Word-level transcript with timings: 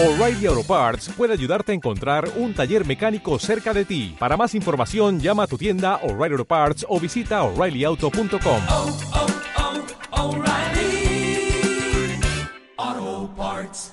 O'Reilly 0.00 0.46
Auto 0.46 0.62
Parts 0.62 1.08
puede 1.08 1.32
ayudarte 1.32 1.72
a 1.72 1.74
encontrar 1.74 2.30
un 2.36 2.54
taller 2.54 2.86
mecánico 2.86 3.36
cerca 3.40 3.74
de 3.74 3.84
ti. 3.84 4.14
Para 4.16 4.36
más 4.36 4.54
información, 4.54 5.18
llama 5.18 5.42
a 5.42 5.46
tu 5.48 5.58
tienda 5.58 5.96
O'Reilly 6.04 6.34
Auto 6.34 6.44
Parts 6.44 6.86
o 6.88 7.00
visita 7.00 7.42
oreillyauto.com. 7.42 8.62
oh, 8.68 8.96
oh, 10.12 10.36
O'Reilly 10.36 11.50
Auto 12.76 13.34
Parts. 13.34 13.92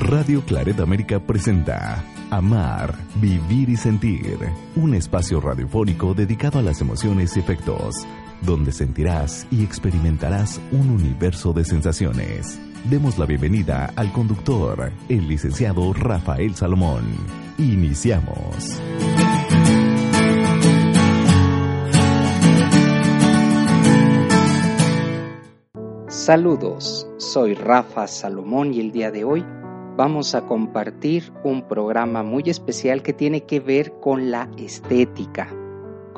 Radio 0.00 0.42
Claret 0.42 0.80
América 0.80 1.20
presenta 1.20 2.02
Amar, 2.30 2.96
Vivir 3.16 3.68
y 3.68 3.76
Sentir, 3.76 4.38
un 4.74 4.94
espacio 4.94 5.40
radiofónico 5.40 6.14
dedicado 6.14 6.58
a 6.58 6.62
las 6.62 6.80
emociones 6.80 7.36
y 7.36 7.40
efectos, 7.40 7.94
donde 8.42 8.72
sentirás 8.72 9.46
y 9.50 9.64
experimentarás 9.64 10.60
un 10.72 10.90
universo 10.90 11.52
de 11.52 11.64
sensaciones. 11.64 12.60
Demos 12.84 13.18
la 13.18 13.26
bienvenida 13.26 13.92
al 13.96 14.12
conductor, 14.12 14.92
el 15.08 15.28
licenciado 15.28 15.92
Rafael 15.92 16.54
Salomón. 16.54 17.04
Iniciamos. 17.58 18.80
Saludos, 26.08 27.08
soy 27.16 27.54
Rafa 27.54 28.06
Salomón 28.06 28.74
y 28.74 28.80
el 28.80 28.92
día 28.92 29.10
de 29.10 29.24
hoy 29.24 29.44
vamos 29.96 30.34
a 30.34 30.46
compartir 30.46 31.32
un 31.42 31.66
programa 31.66 32.22
muy 32.22 32.44
especial 32.46 33.02
que 33.02 33.12
tiene 33.12 33.44
que 33.44 33.60
ver 33.60 33.98
con 33.98 34.30
la 34.30 34.48
estética, 34.56 35.48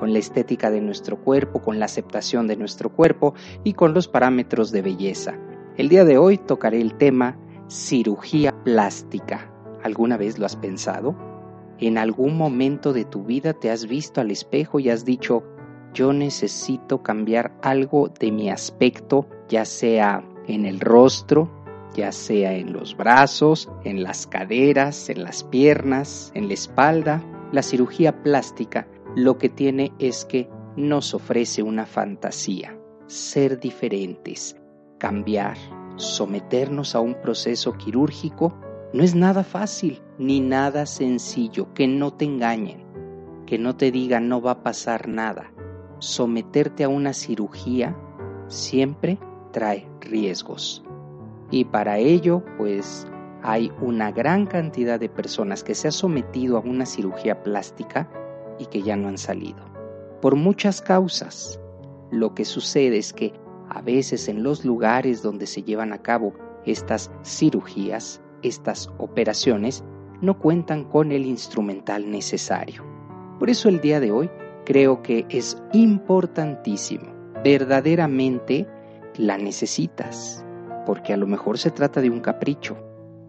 con 0.00 0.14
la 0.14 0.18
estética 0.18 0.70
de 0.70 0.80
nuestro 0.80 1.18
cuerpo, 1.18 1.60
con 1.60 1.78
la 1.78 1.84
aceptación 1.84 2.46
de 2.46 2.56
nuestro 2.56 2.88
cuerpo 2.88 3.34
y 3.64 3.74
con 3.74 3.92
los 3.92 4.08
parámetros 4.08 4.72
de 4.72 4.80
belleza. 4.80 5.38
El 5.76 5.90
día 5.90 6.06
de 6.06 6.16
hoy 6.16 6.38
tocaré 6.38 6.80
el 6.80 6.94
tema 6.94 7.36
cirugía 7.68 8.64
plástica. 8.64 9.52
¿Alguna 9.84 10.16
vez 10.16 10.38
lo 10.38 10.46
has 10.46 10.56
pensado? 10.56 11.14
¿En 11.78 11.98
algún 11.98 12.38
momento 12.38 12.94
de 12.94 13.04
tu 13.04 13.24
vida 13.24 13.52
te 13.52 13.70
has 13.70 13.86
visto 13.86 14.22
al 14.22 14.30
espejo 14.30 14.80
y 14.80 14.88
has 14.88 15.04
dicho, 15.04 15.42
yo 15.92 16.14
necesito 16.14 17.02
cambiar 17.02 17.52
algo 17.60 18.08
de 18.08 18.32
mi 18.32 18.48
aspecto, 18.48 19.28
ya 19.50 19.66
sea 19.66 20.24
en 20.46 20.64
el 20.64 20.80
rostro, 20.80 21.50
ya 21.94 22.10
sea 22.10 22.54
en 22.54 22.72
los 22.72 22.96
brazos, 22.96 23.70
en 23.84 24.02
las 24.02 24.26
caderas, 24.26 25.10
en 25.10 25.24
las 25.24 25.44
piernas, 25.44 26.32
en 26.34 26.48
la 26.48 26.54
espalda. 26.54 27.22
La 27.52 27.62
cirugía 27.62 28.22
plástica 28.22 28.86
lo 29.16 29.38
que 29.38 29.48
tiene 29.48 29.92
es 29.98 30.24
que 30.24 30.48
nos 30.76 31.14
ofrece 31.14 31.62
una 31.62 31.86
fantasía, 31.86 32.78
ser 33.06 33.58
diferentes, 33.58 34.56
cambiar, 34.98 35.56
someternos 35.96 36.94
a 36.94 37.00
un 37.00 37.14
proceso 37.20 37.72
quirúrgico 37.72 38.54
no 38.92 39.04
es 39.04 39.14
nada 39.14 39.44
fácil 39.44 40.02
ni 40.18 40.40
nada 40.40 40.86
sencillo, 40.86 41.72
que 41.74 41.86
no 41.86 42.12
te 42.12 42.24
engañen, 42.24 42.84
que 43.46 43.58
no 43.58 43.76
te 43.76 43.90
digan 43.90 44.28
no 44.28 44.40
va 44.40 44.52
a 44.52 44.62
pasar 44.62 45.08
nada. 45.08 45.52
Someterte 45.98 46.84
a 46.84 46.88
una 46.88 47.12
cirugía 47.12 47.96
siempre 48.48 49.18
trae 49.52 49.88
riesgos. 50.00 50.82
Y 51.50 51.64
para 51.64 51.98
ello, 51.98 52.44
pues 52.58 53.06
hay 53.42 53.72
una 53.80 54.12
gran 54.12 54.46
cantidad 54.46 54.98
de 54.98 55.08
personas 55.08 55.62
que 55.62 55.74
se 55.74 55.88
han 55.88 55.92
sometido 55.92 56.56
a 56.56 56.60
una 56.60 56.86
cirugía 56.86 57.42
plástica 57.42 58.08
y 58.60 58.66
que 58.66 58.82
ya 58.82 58.94
no 58.94 59.08
han 59.08 59.18
salido. 59.18 59.58
Por 60.22 60.36
muchas 60.36 60.80
causas. 60.80 61.58
Lo 62.12 62.34
que 62.34 62.44
sucede 62.44 62.98
es 62.98 63.12
que 63.12 63.32
a 63.68 63.82
veces 63.82 64.28
en 64.28 64.42
los 64.42 64.64
lugares 64.64 65.22
donde 65.22 65.46
se 65.46 65.62
llevan 65.62 65.92
a 65.92 66.02
cabo 66.02 66.34
estas 66.66 67.10
cirugías, 67.24 68.20
estas 68.42 68.88
operaciones, 68.98 69.82
no 70.20 70.38
cuentan 70.38 70.84
con 70.84 71.10
el 71.10 71.24
instrumental 71.24 72.10
necesario. 72.10 72.84
Por 73.38 73.48
eso 73.48 73.68
el 73.68 73.80
día 73.80 74.00
de 74.00 74.12
hoy 74.12 74.30
creo 74.64 75.02
que 75.02 75.24
es 75.30 75.60
importantísimo. 75.72 77.12
Verdaderamente 77.42 78.66
la 79.16 79.38
necesitas 79.38 80.44
porque 80.90 81.12
a 81.12 81.16
lo 81.16 81.26
mejor 81.26 81.58
se 81.58 81.70
trata 81.70 82.00
de 82.00 82.10
un 82.10 82.20
capricho, 82.20 82.76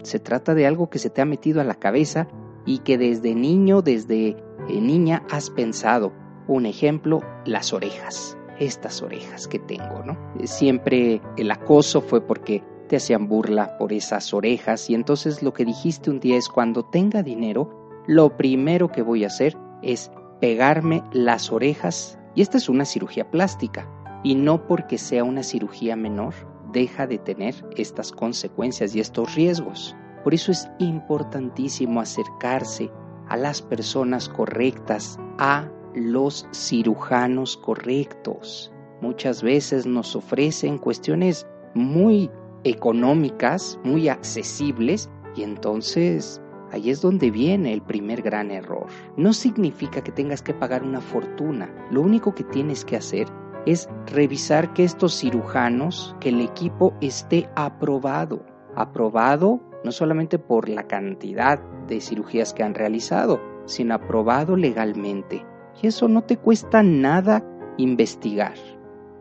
se 0.03 0.19
trata 0.19 0.55
de 0.55 0.65
algo 0.65 0.89
que 0.89 0.99
se 0.99 1.09
te 1.09 1.21
ha 1.21 1.25
metido 1.25 1.61
a 1.61 1.63
la 1.63 1.75
cabeza 1.75 2.27
y 2.65 2.79
que 2.79 2.97
desde 2.97 3.35
niño, 3.35 3.81
desde 3.81 4.35
eh, 4.67 4.81
niña 4.81 5.23
has 5.29 5.49
pensado. 5.49 6.11
Un 6.47 6.65
ejemplo, 6.65 7.21
las 7.45 7.71
orejas, 7.73 8.37
estas 8.59 9.01
orejas 9.01 9.47
que 9.47 9.59
tengo, 9.59 10.03
¿no? 10.05 10.17
Siempre 10.43 11.21
el 11.37 11.51
acoso 11.51 12.01
fue 12.01 12.21
porque 12.21 12.63
te 12.89 12.97
hacían 12.97 13.27
burla 13.27 13.77
por 13.77 13.93
esas 13.93 14.33
orejas 14.33 14.89
y 14.89 14.95
entonces 14.95 15.41
lo 15.41 15.53
que 15.53 15.63
dijiste 15.63 16.09
un 16.09 16.19
día 16.19 16.37
es 16.37 16.49
cuando 16.49 16.83
tenga 16.83 17.23
dinero, 17.23 17.89
lo 18.05 18.35
primero 18.35 18.91
que 18.91 19.01
voy 19.01 19.23
a 19.23 19.27
hacer 19.27 19.57
es 19.81 20.11
pegarme 20.41 21.01
las 21.13 21.51
orejas 21.51 22.19
y 22.35 22.41
esta 22.41 22.57
es 22.57 22.67
una 22.67 22.83
cirugía 22.83 23.29
plástica 23.31 23.87
y 24.23 24.35
no 24.35 24.67
porque 24.67 24.97
sea 24.97 25.23
una 25.23 25.43
cirugía 25.43 25.95
menor, 25.95 26.33
deja 26.73 27.07
de 27.07 27.17
tener 27.17 27.55
estas 27.77 28.11
consecuencias 28.11 28.95
y 28.95 28.99
estos 28.99 29.35
riesgos. 29.35 29.95
Por 30.23 30.33
eso 30.33 30.51
es 30.51 30.69
importantísimo 30.79 32.01
acercarse 32.01 32.91
a 33.31 33.37
las 33.37 33.61
personas 33.61 34.27
correctas, 34.27 35.17
a 35.37 35.69
los 35.95 36.45
cirujanos 36.53 37.55
correctos. 37.55 38.73
Muchas 38.99 39.41
veces 39.41 39.85
nos 39.85 40.17
ofrecen 40.17 40.77
cuestiones 40.77 41.47
muy 41.73 42.29
económicas, 42.65 43.79
muy 43.85 44.09
accesibles, 44.09 45.09
y 45.33 45.43
entonces 45.43 46.41
ahí 46.73 46.89
es 46.89 46.99
donde 46.99 47.31
viene 47.31 47.71
el 47.71 47.81
primer 47.81 48.21
gran 48.21 48.51
error. 48.51 48.87
No 49.15 49.31
significa 49.31 50.03
que 50.03 50.11
tengas 50.11 50.41
que 50.41 50.53
pagar 50.53 50.83
una 50.83 50.99
fortuna, 50.99 51.73
lo 51.89 52.01
único 52.01 52.35
que 52.35 52.43
tienes 52.43 52.83
que 52.83 52.97
hacer 52.97 53.27
es 53.65 53.87
revisar 54.07 54.73
que 54.73 54.83
estos 54.83 55.17
cirujanos, 55.17 56.17
que 56.19 56.29
el 56.29 56.41
equipo 56.41 56.93
esté 56.99 57.49
aprobado, 57.55 58.45
aprobado 58.75 59.61
no 59.83 59.91
solamente 59.91 60.39
por 60.39 60.69
la 60.69 60.87
cantidad 60.87 61.59
de 61.87 62.01
cirugías 62.01 62.53
que 62.53 62.63
han 62.63 62.73
realizado, 62.73 63.41
sino 63.65 63.95
aprobado 63.95 64.55
legalmente. 64.55 65.45
Y 65.81 65.87
eso 65.87 66.07
no 66.07 66.23
te 66.23 66.37
cuesta 66.37 66.83
nada 66.83 67.43
investigar. 67.77 68.55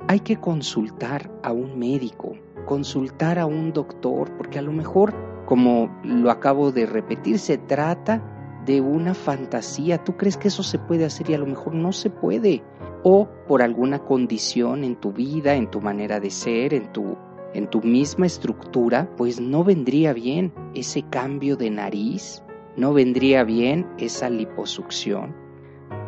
Hay 0.08 0.20
que 0.20 0.36
consultar 0.36 1.30
a 1.42 1.52
un 1.52 1.78
médico, 1.78 2.34
consultar 2.66 3.38
a 3.38 3.46
un 3.46 3.72
doctor, 3.72 4.36
porque 4.36 4.58
a 4.58 4.62
lo 4.62 4.72
mejor, 4.72 5.14
como 5.46 5.90
lo 6.04 6.30
acabo 6.30 6.72
de 6.72 6.86
repetir, 6.86 7.38
se 7.38 7.58
trata 7.58 8.22
de 8.64 8.80
una 8.80 9.14
fantasía. 9.14 10.02
Tú 10.02 10.16
crees 10.16 10.36
que 10.36 10.48
eso 10.48 10.62
se 10.62 10.78
puede 10.78 11.04
hacer 11.04 11.30
y 11.30 11.34
a 11.34 11.38
lo 11.38 11.46
mejor 11.46 11.74
no 11.74 11.92
se 11.92 12.10
puede 12.10 12.62
o 13.02 13.28
por 13.46 13.62
alguna 13.62 14.00
condición 14.00 14.84
en 14.84 14.96
tu 14.96 15.12
vida, 15.12 15.54
en 15.54 15.70
tu 15.70 15.80
manera 15.80 16.20
de 16.20 16.30
ser, 16.30 16.74
en 16.74 16.92
tu, 16.92 17.16
en 17.54 17.68
tu 17.68 17.82
misma 17.82 18.26
estructura, 18.26 19.08
pues 19.16 19.40
no 19.40 19.64
vendría 19.64 20.12
bien 20.12 20.52
ese 20.74 21.02
cambio 21.02 21.56
de 21.56 21.70
nariz, 21.70 22.42
no 22.76 22.92
vendría 22.92 23.44
bien 23.44 23.86
esa 23.98 24.30
liposucción. 24.30 25.34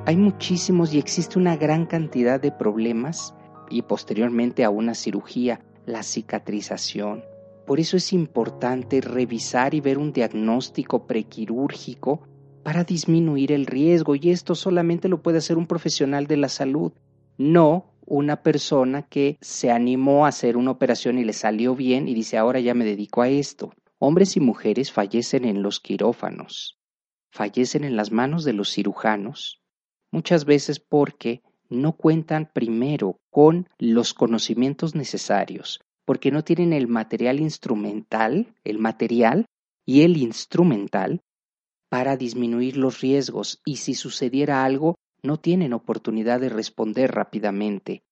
Hay 0.07 0.17
muchísimos 0.17 0.95
y 0.95 0.99
existe 0.99 1.39
una 1.39 1.57
gran 1.57 1.87
cantidad 1.87 2.41
de 2.41 2.53
problemas 2.53 3.35
y 3.71 3.83
posteriormente 3.83 4.65
a 4.65 4.71
una 4.71 4.95
cirugía, 4.95 5.61
la 5.87 6.03
cicatrización. 6.03 7.25
Por 7.67 7.81
eso 7.81 7.97
es 7.97 8.13
importante 8.13 9.01
revisar 9.01 9.75
y 9.75 9.81
ver 9.81 9.99
un 9.99 10.13
diagnóstico 10.13 11.07
prequirúrgico 11.07 12.23
para 12.63 12.85
disminuir 12.85 13.53
el 13.53 13.67
riesgo 13.67 14.15
y 14.15 14.31
esto 14.31 14.55
solamente 14.55 15.09
lo 15.09 15.23
puede 15.23 15.39
hacer 15.39 15.57
un 15.57 15.67
profesional 15.67 16.27
de 16.27 16.37
la 16.37 16.49
salud, 16.49 16.93
no 17.39 17.92
una 18.07 18.43
persona 18.43 19.03
que 19.03 19.39
se 19.41 19.71
animó 19.71 20.25
a 20.25 20.29
hacer 20.29 20.57
una 20.57 20.71
operación 20.71 21.19
y 21.19 21.25
le 21.25 21.33
salió 21.33 21.75
bien 21.75 22.09
y 22.09 22.15
dice 22.15 22.39
ahora 22.39 22.61
ya 22.61 22.75
me 22.75 22.85
dedico 22.85 23.23
a 23.23 23.29
esto. 23.29 23.73
Hombres 23.99 24.37
y 24.37 24.41
mujeres 24.41 24.93
fallecen 24.93 25.45
en 25.45 25.63
los 25.63 25.81
quirófanos, 25.81 26.79
fallecen 27.31 27.85
en 27.85 27.97
las 27.97 28.11
manos 28.11 28.45
de 28.45 28.53
los 28.53 28.71
cirujanos, 28.71 29.63
muchas 30.11 30.45
veces 30.45 30.81
porque 30.81 31.43
no 31.69 31.93
cuentan 31.93 32.51
primero 32.53 33.19
con 33.31 33.69
los 33.79 34.13
conocimientos 34.13 34.95
necesarios, 34.95 35.81
porque 36.05 36.31
no 36.31 36.45
tienen 36.45 36.73
el 36.73 36.89
material 36.89 37.41
instrumental, 37.41 38.55
el 38.65 38.79
material 38.79 39.47
y 39.87 40.03
el 40.03 40.17
instrumental 40.17 41.21
para 41.89 42.17
disminuir 42.17 42.77
los 42.77 43.01
riesgos 43.01 43.61
y 43.65 43.77
si 43.77 43.95
sucediera 43.95 44.65
algo 44.65 44.97
no 45.23 45.39
tienen 45.39 45.73
oportunidad 45.73 46.41
de 46.41 46.49
responder 46.49 47.13
rápidamente. 47.13 48.03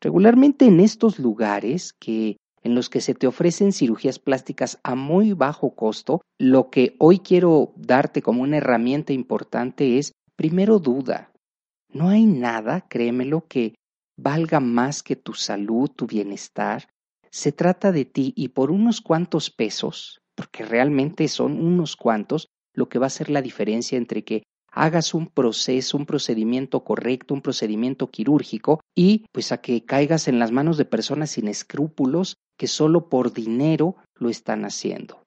Regularmente 0.00 0.66
en 0.66 0.80
estos 0.80 1.18
lugares 1.18 1.92
que 1.92 2.36
en 2.62 2.74
los 2.74 2.90
que 2.90 3.00
se 3.00 3.14
te 3.14 3.26
ofrecen 3.26 3.72
cirugías 3.72 4.18
plásticas 4.18 4.78
a 4.82 4.94
muy 4.94 5.32
bajo 5.32 5.74
costo, 5.74 6.20
lo 6.38 6.70
que 6.70 6.96
hoy 6.98 7.20
quiero 7.20 7.72
darte 7.76 8.20
como 8.20 8.42
una 8.42 8.58
herramienta 8.58 9.12
importante 9.12 9.98
es, 9.98 10.12
primero 10.36 10.78
duda. 10.78 11.32
No 11.90 12.08
hay 12.08 12.26
nada, 12.26 12.86
créemelo, 12.88 13.46
que 13.48 13.74
valga 14.18 14.60
más 14.60 15.02
que 15.02 15.16
tu 15.16 15.34
salud, 15.34 15.88
tu 15.90 16.06
bienestar. 16.06 16.88
se 17.30 17.52
trata 17.52 17.92
de 17.92 18.06
ti 18.06 18.32
y 18.36 18.48
por 18.48 18.70
unos 18.70 19.00
cuantos 19.02 19.50
pesos, 19.50 20.22
porque 20.34 20.64
realmente 20.64 21.28
son 21.28 21.60
unos 21.60 21.94
cuantos, 21.94 22.48
lo 22.74 22.88
que 22.88 22.98
va 22.98 23.06
a 23.06 23.10
ser 23.10 23.28
la 23.28 23.42
diferencia 23.42 23.98
entre 23.98 24.24
que 24.24 24.44
hagas 24.70 25.14
un 25.14 25.26
proceso, 25.26 25.96
un 25.96 26.06
procedimiento 26.06 26.84
correcto, 26.84 27.34
un 27.34 27.42
procedimiento 27.42 28.10
quirúrgico 28.10 28.80
y 28.94 29.26
pues 29.32 29.52
a 29.52 29.60
que 29.60 29.84
caigas 29.84 30.28
en 30.28 30.38
las 30.38 30.52
manos 30.52 30.76
de 30.76 30.84
personas 30.84 31.30
sin 31.30 31.48
escrúpulos 31.48 32.36
que 32.56 32.66
solo 32.66 33.08
por 33.08 33.32
dinero 33.32 33.96
lo 34.14 34.28
están 34.28 34.64
haciendo. 34.64 35.22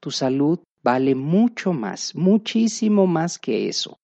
Tu 0.00 0.10
salud 0.10 0.60
vale 0.82 1.14
mucho 1.14 1.72
más, 1.72 2.14
muchísimo 2.14 3.06
más 3.06 3.38
que 3.38 3.68
eso, 3.68 3.98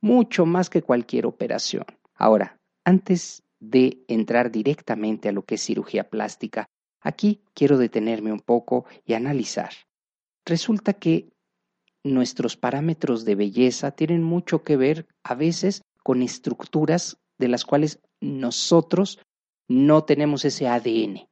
mucho 0.00 0.44
más 0.44 0.70
que 0.70 0.82
cualquier 0.82 1.26
operación. 1.26 1.84
Ahora, 2.14 2.58
antes 2.84 3.42
de 3.60 4.04
entrar 4.08 4.50
directamente 4.50 5.28
a 5.28 5.32
lo 5.32 5.42
que 5.42 5.54
es 5.54 5.62
cirugía 5.62 6.08
plástica, 6.08 6.66
aquí 7.00 7.42
quiero 7.54 7.78
detenerme 7.78 8.32
un 8.32 8.40
poco 8.40 8.86
y 9.04 9.14
analizar. 9.14 9.70
Resulta 10.44 10.94
que 10.94 11.28
nuestros 12.14 12.56
parámetros 12.56 13.24
de 13.24 13.34
belleza 13.34 13.90
tienen 13.90 14.22
mucho 14.22 14.62
que 14.62 14.76
ver 14.76 15.06
a 15.22 15.34
veces 15.34 15.82
con 16.02 16.22
estructuras 16.22 17.18
de 17.38 17.48
las 17.48 17.64
cuales 17.64 18.00
nosotros 18.20 19.18
no 19.68 20.04
tenemos 20.04 20.44
ese 20.44 20.68
ADN. 20.68 21.28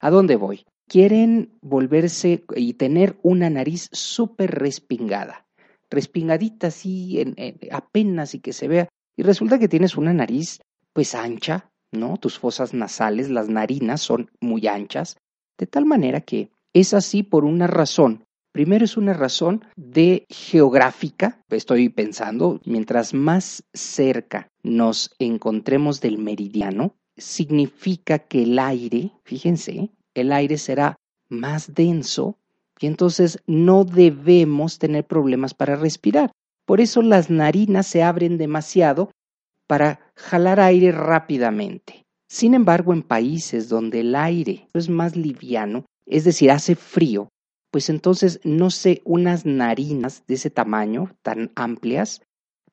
¿A 0.00 0.10
dónde 0.10 0.36
voy? 0.36 0.64
Quieren 0.86 1.58
volverse 1.60 2.44
y 2.54 2.74
tener 2.74 3.18
una 3.22 3.50
nariz 3.50 3.88
súper 3.92 4.52
respingada, 4.52 5.46
respingadita 5.90 6.68
así, 6.68 7.34
apenas 7.70 8.34
y 8.34 8.40
que 8.40 8.52
se 8.52 8.68
vea. 8.68 8.88
Y 9.16 9.22
resulta 9.22 9.58
que 9.58 9.68
tienes 9.68 9.96
una 9.96 10.12
nariz 10.12 10.60
pues 10.92 11.14
ancha, 11.14 11.70
¿no? 11.92 12.16
Tus 12.16 12.38
fosas 12.38 12.74
nasales, 12.74 13.30
las 13.30 13.48
narinas 13.48 14.00
son 14.00 14.30
muy 14.40 14.66
anchas, 14.66 15.16
de 15.58 15.66
tal 15.66 15.84
manera 15.86 16.20
que 16.20 16.50
es 16.72 16.94
así 16.94 17.22
por 17.22 17.44
una 17.44 17.66
razón 17.66 18.24
Primero 18.52 18.84
es 18.84 18.96
una 18.96 19.12
razón 19.12 19.64
de 19.76 20.26
geográfica, 20.30 21.42
estoy 21.50 21.88
pensando, 21.88 22.60
mientras 22.64 23.14
más 23.14 23.62
cerca 23.72 24.48
nos 24.62 25.14
encontremos 25.18 26.00
del 26.00 26.18
meridiano, 26.18 26.94
significa 27.16 28.18
que 28.18 28.44
el 28.44 28.58
aire, 28.58 29.12
fíjense, 29.24 29.90
el 30.14 30.32
aire 30.32 30.58
será 30.58 30.96
más 31.28 31.74
denso 31.74 32.38
y 32.80 32.86
entonces 32.86 33.38
no 33.46 33.84
debemos 33.84 34.78
tener 34.78 35.04
problemas 35.04 35.54
para 35.54 35.76
respirar. 35.76 36.30
Por 36.64 36.80
eso 36.80 37.02
las 37.02 37.30
narinas 37.30 37.86
se 37.86 38.02
abren 38.02 38.38
demasiado 38.38 39.10
para 39.66 40.00
jalar 40.14 40.60
aire 40.60 40.92
rápidamente. 40.92 42.04
Sin 42.28 42.54
embargo, 42.54 42.92
en 42.92 43.02
países 43.02 43.68
donde 43.68 44.00
el 44.00 44.14
aire 44.14 44.68
es 44.74 44.88
más 44.88 45.16
liviano, 45.16 45.84
es 46.06 46.24
decir, 46.24 46.50
hace 46.50 46.74
frío, 46.74 47.28
pues 47.70 47.90
entonces, 47.90 48.40
no 48.44 48.70
sé, 48.70 49.02
unas 49.04 49.44
narinas 49.44 50.24
de 50.26 50.34
ese 50.34 50.50
tamaño, 50.50 51.14
tan 51.22 51.52
amplias, 51.54 52.22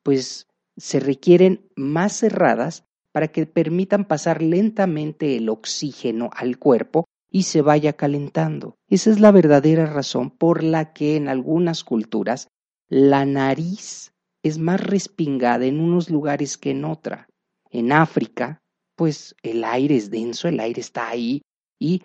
pues 0.03 0.47
se 0.77 0.99
requieren 0.99 1.69
más 1.75 2.13
cerradas 2.13 2.85
para 3.11 3.29
que 3.29 3.45
permitan 3.45 4.05
pasar 4.05 4.41
lentamente 4.41 5.37
el 5.37 5.49
oxígeno 5.49 6.29
al 6.33 6.59
cuerpo 6.59 7.05
y 7.31 7.43
se 7.43 7.61
vaya 7.61 7.93
calentando. 7.93 8.77
Esa 8.89 9.09
es 9.09 9.19
la 9.19 9.31
verdadera 9.31 9.85
razón 9.85 10.31
por 10.31 10.63
la 10.63 10.93
que 10.93 11.15
en 11.15 11.27
algunas 11.27 11.83
culturas 11.83 12.47
la 12.87 13.25
nariz 13.25 14.13
es 14.43 14.57
más 14.57 14.79
respingada 14.79 15.65
en 15.65 15.79
unos 15.79 16.09
lugares 16.09 16.57
que 16.57 16.71
en 16.71 16.85
otra. 16.85 17.27
En 17.71 17.91
África, 17.91 18.59
pues 18.95 19.35
el 19.43 19.63
aire 19.63 19.95
es 19.95 20.11
denso, 20.11 20.47
el 20.47 20.59
aire 20.59 20.81
está 20.81 21.09
ahí 21.09 21.41
y 21.79 22.03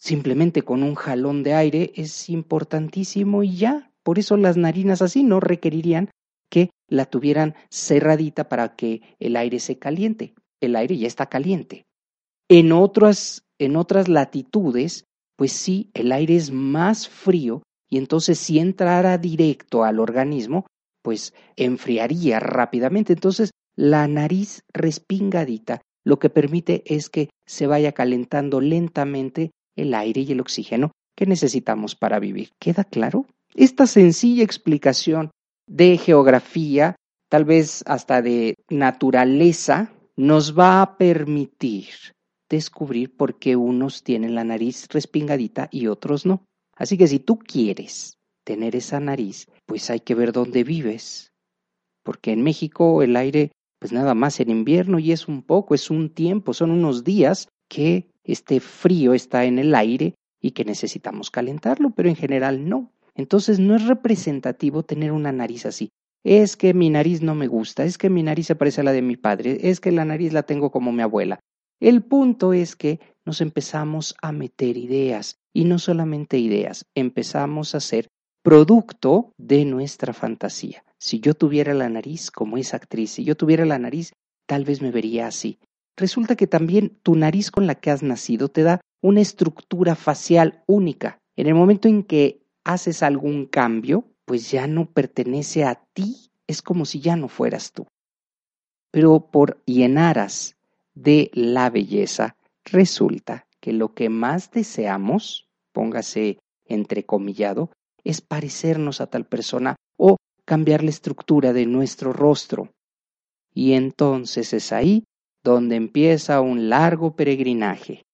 simplemente 0.00 0.62
con 0.62 0.82
un 0.82 0.94
jalón 0.94 1.42
de 1.42 1.54
aire 1.54 1.92
es 1.94 2.28
importantísimo 2.28 3.42
y 3.42 3.56
ya. 3.56 3.92
Por 4.02 4.18
eso 4.18 4.36
las 4.36 4.56
narinas 4.56 5.02
así 5.02 5.22
no 5.22 5.40
requerirían 5.40 6.10
que 6.50 6.70
la 6.88 7.04
tuvieran 7.04 7.54
cerradita 7.70 8.48
para 8.48 8.74
que 8.74 9.02
el 9.20 9.36
aire 9.36 9.60
se 9.60 9.78
caliente. 9.78 10.34
El 10.60 10.74
aire 10.74 10.96
ya 10.96 11.06
está 11.06 11.26
caliente. 11.26 11.84
En 12.48 12.72
otras, 12.72 13.44
en 13.58 13.76
otras 13.76 14.08
latitudes, 14.08 15.04
pues 15.36 15.52
sí, 15.52 15.90
el 15.94 16.10
aire 16.12 16.34
es 16.34 16.50
más 16.50 17.08
frío 17.08 17.62
y 17.88 17.98
entonces 17.98 18.38
si 18.38 18.58
entrara 18.58 19.18
directo 19.18 19.84
al 19.84 20.00
organismo, 20.00 20.66
pues 21.02 21.34
enfriaría 21.56 22.40
rápidamente. 22.40 23.12
Entonces 23.12 23.50
la 23.76 24.08
nariz 24.08 24.62
respingadita 24.72 25.82
lo 26.04 26.18
que 26.18 26.30
permite 26.30 26.82
es 26.86 27.10
que 27.10 27.28
se 27.46 27.66
vaya 27.66 27.92
calentando 27.92 28.60
lentamente 28.60 29.50
el 29.82 29.94
aire 29.94 30.22
y 30.22 30.32
el 30.32 30.40
oxígeno 30.40 30.92
que 31.16 31.26
necesitamos 31.26 31.94
para 31.94 32.18
vivir. 32.18 32.50
¿Queda 32.58 32.84
claro? 32.84 33.26
Esta 33.54 33.86
sencilla 33.86 34.44
explicación 34.44 35.30
de 35.66 35.98
geografía, 35.98 36.96
tal 37.28 37.44
vez 37.44 37.82
hasta 37.86 38.22
de 38.22 38.54
naturaleza, 38.68 39.92
nos 40.16 40.58
va 40.58 40.82
a 40.82 40.96
permitir 40.96 41.88
descubrir 42.48 43.16
por 43.16 43.38
qué 43.38 43.56
unos 43.56 44.02
tienen 44.02 44.34
la 44.34 44.44
nariz 44.44 44.88
respingadita 44.90 45.68
y 45.70 45.86
otros 45.86 46.26
no. 46.26 46.44
Así 46.76 46.98
que 46.98 47.06
si 47.06 47.20
tú 47.20 47.38
quieres 47.38 48.18
tener 48.44 48.74
esa 48.74 49.00
nariz, 49.00 49.46
pues 49.66 49.90
hay 49.90 50.00
que 50.00 50.14
ver 50.14 50.32
dónde 50.32 50.64
vives. 50.64 51.32
Porque 52.02 52.32
en 52.32 52.42
México 52.42 53.02
el 53.02 53.16
aire, 53.16 53.52
pues 53.78 53.92
nada 53.92 54.14
más 54.14 54.40
en 54.40 54.50
invierno 54.50 54.98
y 54.98 55.12
es 55.12 55.28
un 55.28 55.42
poco, 55.42 55.74
es 55.74 55.90
un 55.90 56.10
tiempo, 56.10 56.52
son 56.52 56.70
unos 56.70 57.04
días 57.04 57.48
que 57.68 58.09
este 58.24 58.60
frío 58.60 59.14
está 59.14 59.44
en 59.44 59.58
el 59.58 59.74
aire 59.74 60.14
y 60.40 60.52
que 60.52 60.64
necesitamos 60.64 61.30
calentarlo, 61.30 61.90
pero 61.90 62.08
en 62.08 62.16
general 62.16 62.68
no. 62.68 62.92
Entonces 63.14 63.58
no 63.58 63.76
es 63.76 63.86
representativo 63.86 64.82
tener 64.82 65.12
una 65.12 65.32
nariz 65.32 65.66
así. 65.66 65.90
Es 66.24 66.56
que 66.56 66.74
mi 66.74 66.90
nariz 66.90 67.22
no 67.22 67.34
me 67.34 67.46
gusta, 67.46 67.84
es 67.84 67.98
que 67.98 68.10
mi 68.10 68.22
nariz 68.22 68.46
se 68.46 68.56
parece 68.56 68.82
a 68.82 68.84
la 68.84 68.92
de 68.92 69.02
mi 69.02 69.16
padre, 69.16 69.70
es 69.70 69.80
que 69.80 69.90
la 69.90 70.04
nariz 70.04 70.32
la 70.32 70.42
tengo 70.42 70.70
como 70.70 70.92
mi 70.92 71.02
abuela. 71.02 71.40
El 71.80 72.02
punto 72.02 72.52
es 72.52 72.76
que 72.76 73.00
nos 73.24 73.40
empezamos 73.40 74.14
a 74.20 74.32
meter 74.32 74.76
ideas 74.76 75.36
y 75.54 75.64
no 75.64 75.78
solamente 75.78 76.38
ideas, 76.38 76.84
empezamos 76.94 77.74
a 77.74 77.80
ser 77.80 78.08
producto 78.42 79.32
de 79.38 79.64
nuestra 79.64 80.12
fantasía. 80.12 80.84
Si 80.98 81.20
yo 81.20 81.34
tuviera 81.34 81.72
la 81.72 81.88
nariz 81.88 82.30
como 82.30 82.58
esa 82.58 82.76
actriz, 82.76 83.12
si 83.12 83.24
yo 83.24 83.34
tuviera 83.34 83.64
la 83.64 83.78
nariz, 83.78 84.12
tal 84.46 84.64
vez 84.64 84.82
me 84.82 84.90
vería 84.90 85.26
así 85.26 85.58
resulta 86.00 86.34
que 86.34 86.46
también 86.46 86.98
tu 87.02 87.14
nariz 87.14 87.50
con 87.50 87.66
la 87.66 87.76
que 87.76 87.90
has 87.90 88.02
nacido 88.02 88.48
te 88.48 88.62
da 88.62 88.80
una 89.02 89.20
estructura 89.20 89.94
facial 89.94 90.64
única. 90.66 91.18
En 91.36 91.46
el 91.46 91.54
momento 91.54 91.88
en 91.88 92.02
que 92.02 92.42
haces 92.64 93.02
algún 93.02 93.46
cambio, 93.46 94.04
pues 94.24 94.50
ya 94.50 94.66
no 94.66 94.90
pertenece 94.90 95.64
a 95.64 95.84
ti, 95.92 96.30
es 96.46 96.62
como 96.62 96.84
si 96.84 97.00
ya 97.00 97.16
no 97.16 97.28
fueras 97.28 97.72
tú. 97.72 97.86
Pero 98.90 99.30
por 99.30 99.62
y 99.66 99.82
en 99.82 99.98
aras 99.98 100.56
de 100.94 101.30
la 101.34 101.70
belleza, 101.70 102.36
resulta 102.64 103.46
que 103.60 103.72
lo 103.72 103.94
que 103.94 104.08
más 104.08 104.50
deseamos, 104.50 105.48
póngase 105.72 106.38
entrecomillado, 106.64 107.70
es 108.04 108.20
parecernos 108.20 109.00
a 109.00 109.06
tal 109.06 109.26
persona 109.26 109.76
o 109.96 110.16
cambiar 110.44 110.82
la 110.82 110.90
estructura 110.90 111.52
de 111.52 111.66
nuestro 111.66 112.12
rostro. 112.12 112.70
Y 113.52 113.72
entonces 113.72 114.52
es 114.52 114.72
ahí 114.72 115.04
donde 115.42 115.76
empieza 115.76 116.40
un 116.40 116.68
largo 116.68 117.16
peregrinaje. 117.16 118.04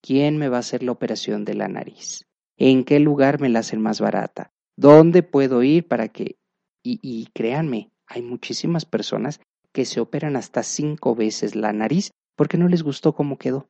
¿Quién 0.00 0.36
me 0.36 0.48
va 0.48 0.58
a 0.58 0.60
hacer 0.60 0.82
la 0.82 0.92
operación 0.92 1.44
de 1.44 1.54
la 1.54 1.68
nariz? 1.68 2.24
¿En 2.56 2.84
qué 2.84 3.00
lugar 3.00 3.40
me 3.40 3.48
la 3.48 3.60
hacen 3.60 3.80
más 3.80 4.00
barata? 4.00 4.52
¿Dónde 4.76 5.22
puedo 5.22 5.62
ir 5.62 5.86
para 5.86 6.08
que... 6.08 6.36
Y, 6.84 6.98
y 7.02 7.26
créanme, 7.32 7.90
hay 8.06 8.22
muchísimas 8.22 8.84
personas 8.84 9.40
que 9.72 9.84
se 9.84 10.00
operan 10.00 10.36
hasta 10.36 10.62
cinco 10.62 11.14
veces 11.14 11.54
la 11.54 11.72
nariz 11.72 12.10
porque 12.36 12.58
no 12.58 12.68
les 12.68 12.82
gustó 12.82 13.14
cómo 13.14 13.38
quedó. 13.38 13.68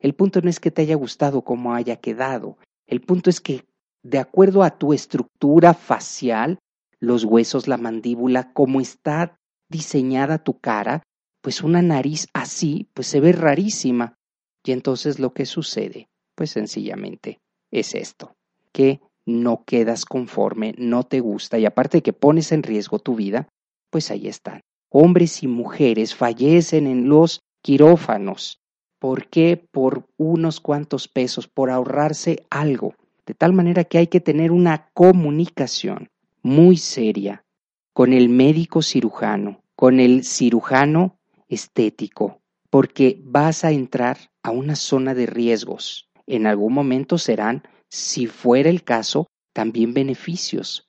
El 0.00 0.14
punto 0.14 0.40
no 0.40 0.50
es 0.50 0.60
que 0.60 0.70
te 0.70 0.82
haya 0.82 0.96
gustado 0.96 1.42
cómo 1.42 1.74
haya 1.74 1.96
quedado. 1.96 2.58
El 2.86 3.00
punto 3.00 3.30
es 3.30 3.40
que, 3.40 3.64
de 4.02 4.18
acuerdo 4.18 4.62
a 4.62 4.78
tu 4.78 4.92
estructura 4.92 5.74
facial, 5.74 6.58
los 6.98 7.24
huesos, 7.24 7.68
la 7.68 7.76
mandíbula, 7.76 8.52
cómo 8.52 8.80
está 8.80 9.36
diseñada 9.68 10.38
tu 10.38 10.58
cara, 10.58 11.02
pues 11.42 11.62
una 11.62 11.82
nariz 11.82 12.28
así, 12.32 12.88
pues 12.94 13.08
se 13.08 13.20
ve 13.20 13.32
rarísima. 13.32 14.14
Y 14.64 14.72
entonces 14.72 15.18
lo 15.18 15.34
que 15.34 15.44
sucede, 15.44 16.08
pues 16.34 16.50
sencillamente 16.50 17.40
es 17.70 17.94
esto, 17.94 18.34
que 18.72 19.00
no 19.26 19.64
quedas 19.64 20.04
conforme, 20.04 20.74
no 20.78 21.02
te 21.04 21.20
gusta 21.20 21.58
y 21.58 21.66
aparte 21.66 21.98
de 21.98 22.02
que 22.02 22.12
pones 22.12 22.52
en 22.52 22.62
riesgo 22.62 22.98
tu 22.98 23.16
vida, 23.16 23.48
pues 23.90 24.10
ahí 24.10 24.28
están. 24.28 24.62
Hombres 24.88 25.42
y 25.42 25.48
mujeres 25.48 26.14
fallecen 26.14 26.86
en 26.86 27.08
los 27.08 27.40
quirófanos. 27.60 28.60
¿Por 28.98 29.26
qué? 29.28 29.56
Por 29.70 30.06
unos 30.16 30.60
cuantos 30.60 31.08
pesos, 31.08 31.48
por 31.48 31.70
ahorrarse 31.70 32.46
algo. 32.50 32.94
De 33.26 33.34
tal 33.34 33.52
manera 33.52 33.84
que 33.84 33.98
hay 33.98 34.06
que 34.06 34.20
tener 34.20 34.52
una 34.52 34.90
comunicación 34.94 36.08
muy 36.42 36.76
seria 36.76 37.44
con 37.92 38.12
el 38.12 38.28
médico 38.28 38.82
cirujano, 38.82 39.62
con 39.76 39.98
el 39.98 40.24
cirujano 40.24 41.18
estético, 41.52 42.40
porque 42.70 43.20
vas 43.24 43.64
a 43.64 43.70
entrar 43.70 44.30
a 44.42 44.50
una 44.50 44.76
zona 44.76 45.14
de 45.14 45.26
riesgos. 45.26 46.08
en 46.26 46.46
algún 46.46 46.72
momento 46.72 47.18
serán, 47.18 47.64
si 47.90 48.26
fuera 48.26 48.70
el 48.70 48.84
caso, 48.84 49.26
también 49.52 49.92
beneficios. 49.92 50.86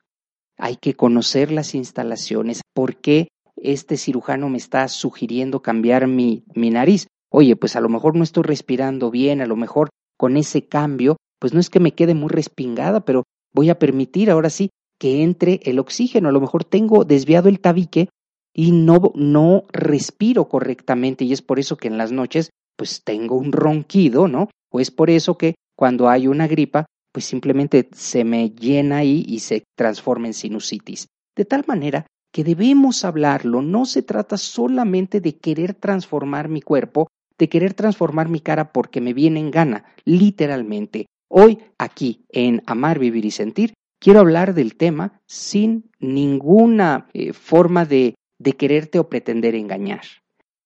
Hay 0.58 0.76
que 0.78 0.94
conocer 0.94 1.52
las 1.52 1.74
instalaciones. 1.74 2.62
¿Por 2.74 2.98
qué 2.98 3.28
este 3.58 3.98
cirujano 3.98 4.48
me 4.48 4.58
está 4.58 4.88
sugiriendo 4.88 5.62
cambiar 5.62 6.08
mi, 6.08 6.44
mi 6.54 6.70
nariz? 6.70 7.08
Oye, 7.32 7.56
pues 7.56 7.76
a 7.76 7.82
lo 7.82 7.90
mejor 7.90 8.16
no 8.16 8.24
estoy 8.24 8.44
respirando 8.44 9.10
bien, 9.10 9.42
a 9.42 9.48
lo 9.48 9.56
mejor 9.56 9.90
con 10.18 10.38
ese 10.38 10.68
cambio, 10.68 11.18
pues 11.40 11.54
no 11.54 11.60
es 11.60 11.70
que 11.70 11.80
me 11.80 11.94
quede 11.94 12.14
muy 12.14 12.30
respingada, 12.30 13.04
pero 13.04 13.24
voy 13.54 13.70
a 13.70 13.80
permitir 13.80 14.30
ahora 14.30 14.50
sí 14.50 14.70
que 15.00 15.24
entre 15.24 15.60
el 15.64 15.80
oxígeno. 15.80 16.30
A 16.30 16.32
lo 16.32 16.40
mejor 16.40 16.64
tengo 16.64 17.04
desviado 17.04 17.50
el 17.50 17.60
tabique 17.60 18.10
y 18.54 18.72
no, 18.72 19.12
no 19.16 19.64
respiro 19.72 20.48
correctamente 20.48 21.26
y 21.26 21.34
es 21.34 21.42
por 21.42 21.60
eso 21.60 21.78
que 21.78 21.88
en 21.88 21.98
las 21.98 22.12
noches 22.12 22.52
pues 22.76 23.04
tengo 23.04 23.36
un 23.36 23.52
ronquido, 23.52 24.28
¿no? 24.28 24.50
O 24.72 24.80
es 24.80 24.92
por 24.92 25.10
eso 25.10 25.38
que 25.38 25.56
cuando 25.76 26.10
hay 26.10 26.28
una 26.28 26.48
gripa 26.48 26.86
pues 27.12 27.26
simplemente 27.26 27.90
se 27.94 28.24
me 28.24 28.50
llena 28.50 28.98
ahí 28.98 29.24
y 29.28 29.40
se 29.40 29.64
transforma 29.78 30.28
en 30.28 30.34
sinusitis. 30.34 31.08
De 31.36 31.46
tal 31.46 31.64
manera 31.68 32.08
que 32.34 32.44
debemos 32.44 33.06
hablarlo, 33.06 33.62
no 33.62 33.86
se 33.86 34.02
trata 34.02 34.38
solamente 34.38 35.22
de 35.22 35.38
querer 35.38 35.76
transformar 35.76 36.50
mi 36.50 36.62
cuerpo, 36.62 37.08
de 37.38 37.48
querer 37.48 37.76
transformar 37.76 38.28
mi 38.28 38.40
cara 38.40 38.72
porque 38.74 39.02
me 39.02 39.14
viene 39.14 39.40
en 39.40 39.52
gana, 39.52 39.86
literalmente. 40.04 41.06
Hoy, 41.30 41.60
aquí, 41.78 42.26
en 42.30 42.64
Amar, 42.66 42.98
Vivir 42.98 43.26
y 43.26 43.32
Sentir, 43.32 43.74
quiero 44.00 44.20
hablar 44.20 44.56
del 44.56 44.76
tema 44.76 45.22
sin 45.28 45.92
ninguna 46.00 47.08
eh, 47.14 47.34
forma 47.34 47.86
de, 47.86 48.16
de 48.44 48.54
quererte 48.54 49.00
o 49.00 49.10
pretender 49.10 49.56
engañar. 49.56 50.04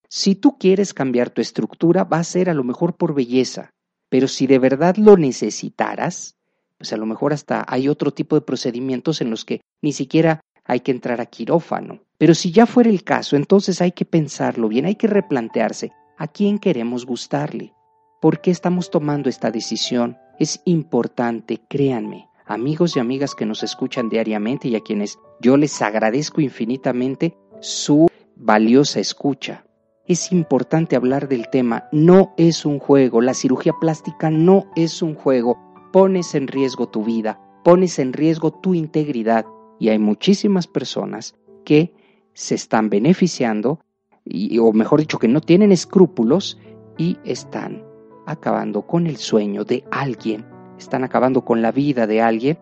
Si 0.10 0.36
tú 0.36 0.58
quieres 0.58 0.94
cambiar 0.94 1.30
tu 1.30 1.42
estructura, 1.42 2.04
va 2.04 2.20
a 2.20 2.24
ser 2.24 2.50
a 2.50 2.54
lo 2.54 2.64
mejor 2.64 2.96
por 2.96 3.14
belleza, 3.14 3.72
pero 4.10 4.28
si 4.28 4.48
de 4.48 4.60
verdad 4.60 4.96
lo 4.98 5.18
necesitaras, 5.18 6.36
pues 6.78 6.94
a 6.94 6.98
lo 6.98 7.06
mejor 7.06 7.34
hasta 7.34 7.66
hay 7.68 7.90
otro 7.90 8.12
tipo 8.12 8.36
de 8.36 8.42
procedimientos 8.42 9.22
en 9.22 9.30
los 9.30 9.46
que 9.46 9.62
ni 9.82 9.94
siquiera 9.94 10.42
hay 10.64 10.82
que 10.82 10.92
entrar 10.92 11.22
a 11.22 11.26
quirófano. 11.26 12.02
Pero 12.18 12.34
si 12.34 12.52
ya 12.52 12.66
fuera 12.66 12.90
el 12.90 13.04
caso, 13.04 13.36
entonces 13.36 13.82
hay 13.82 13.92
que 13.92 14.06
pensarlo 14.06 14.68
bien, 14.68 14.86
hay 14.86 14.96
que 14.96 15.08
replantearse 15.08 15.92
a 16.18 16.28
quién 16.28 16.60
queremos 16.60 17.06
gustarle. 17.06 17.74
¿Por 18.22 18.42
qué 18.42 18.52
estamos 18.52 18.90
tomando 18.90 19.30
esta 19.30 19.52
decisión? 19.52 20.18
Es 20.40 20.62
importante, 20.66 21.62
créanme, 21.70 22.28
amigos 22.46 22.96
y 22.96 23.00
amigas 23.00 23.36
que 23.36 23.46
nos 23.46 23.64
escuchan 23.64 24.10
diariamente 24.10 24.68
y 24.68 24.76
a 24.76 24.82
quienes 24.82 25.20
yo 25.40 25.58
les 25.58 25.82
agradezco 25.82 26.42
infinitamente 26.42 27.38
su 27.60 28.08
valiosa 28.36 29.00
escucha. 29.00 29.66
Es 30.06 30.32
importante 30.32 30.96
hablar 30.96 31.28
del 31.28 31.50
tema, 31.50 31.90
no 31.92 32.34
es 32.38 32.66
un 32.66 32.80
juego, 32.80 33.20
la 33.22 33.34
cirugía 33.34 33.74
plástica 33.80 34.30
no 34.30 34.72
es 34.76 35.02
un 35.02 35.16
juego, 35.16 35.58
pones 35.92 36.34
en 36.36 36.48
riesgo 36.48 36.88
tu 36.88 37.04
vida, 37.04 37.42
pones 37.64 38.00
en 38.00 38.14
riesgo 38.14 38.52
tu 38.52 38.74
integridad. 38.74 39.46
Y 39.80 39.90
hay 39.90 40.00
muchísimas 40.00 40.66
personas 40.68 41.36
que 41.66 41.94
se 42.34 42.56
están 42.56 42.90
beneficiando, 42.90 43.82
y, 44.24 44.58
o 44.60 44.72
mejor 44.72 45.00
dicho, 45.00 45.20
que 45.20 45.28
no 45.28 45.42
tienen 45.42 45.72
escrúpulos 45.72 46.58
y 46.98 47.18
están 47.26 47.84
acabando 48.26 48.84
con 48.88 49.08
el 49.08 49.18
sueño 49.18 49.64
de 49.66 49.84
alguien, 49.92 50.46
están 50.78 51.04
acabando 51.04 51.44
con 51.44 51.62
la 51.62 51.72
vida 51.72 52.08
de 52.08 52.22
alguien, 52.22 52.60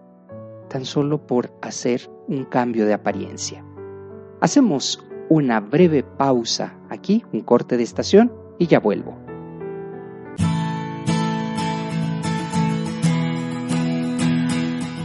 tan 0.69 0.85
solo 0.85 1.27
por 1.27 1.53
hacer 1.61 2.09
un 2.27 2.45
cambio 2.45 2.85
de 2.85 2.93
apariencia. 2.93 3.63
Hacemos 4.45 5.03
una 5.27 5.59
breve 5.59 6.03
pausa 6.03 6.77
aquí, 6.91 7.23
un 7.33 7.41
corte 7.41 7.77
de 7.77 7.83
estación, 7.83 8.31
y 8.59 8.67
ya 8.67 8.79
vuelvo. 8.79 9.17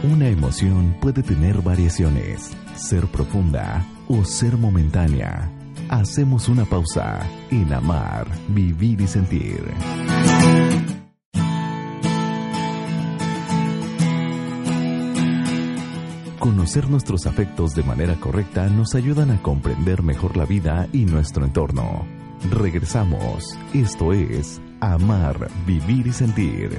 Una 0.03 0.27
emoción 0.27 0.95
puede 1.01 1.23
tener 1.23 1.59
variaciones, 1.63 2.55
ser 2.75 3.07
profunda 3.07 3.83
o 4.07 4.23
ser 4.25 4.57
momentánea. 4.57 5.51
Hacemos 5.89 6.47
una 6.47 6.65
pausa 6.65 7.27
en 7.49 7.73
amar, 7.73 8.27
vivir 8.49 9.01
y 9.01 9.07
sentir. 9.07 9.63
Conocer 16.51 16.89
nuestros 16.89 17.27
afectos 17.27 17.75
de 17.75 17.83
manera 17.83 18.19
correcta 18.19 18.67
nos 18.67 18.93
ayudan 18.93 19.31
a 19.31 19.41
comprender 19.41 20.03
mejor 20.03 20.35
la 20.35 20.43
vida 20.43 20.85
y 20.91 21.05
nuestro 21.05 21.45
entorno. 21.45 22.05
Regresamos. 22.49 23.57
Esto 23.73 24.11
es 24.11 24.61
Amar, 24.81 25.47
Vivir 25.65 26.07
y 26.07 26.11
Sentir. 26.11 26.77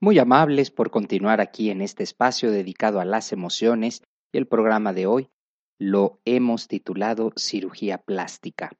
Muy 0.00 0.18
amables 0.18 0.72
por 0.72 0.90
continuar 0.90 1.40
aquí 1.40 1.70
en 1.70 1.80
este 1.80 2.02
espacio 2.02 2.50
dedicado 2.50 2.98
a 2.98 3.04
las 3.04 3.32
emociones 3.32 4.02
y 4.32 4.38
el 4.38 4.48
programa 4.48 4.92
de 4.92 5.06
hoy 5.06 5.30
lo 5.78 6.18
hemos 6.24 6.66
titulado 6.66 7.32
Cirugía 7.36 7.98
Plástica. 7.98 8.72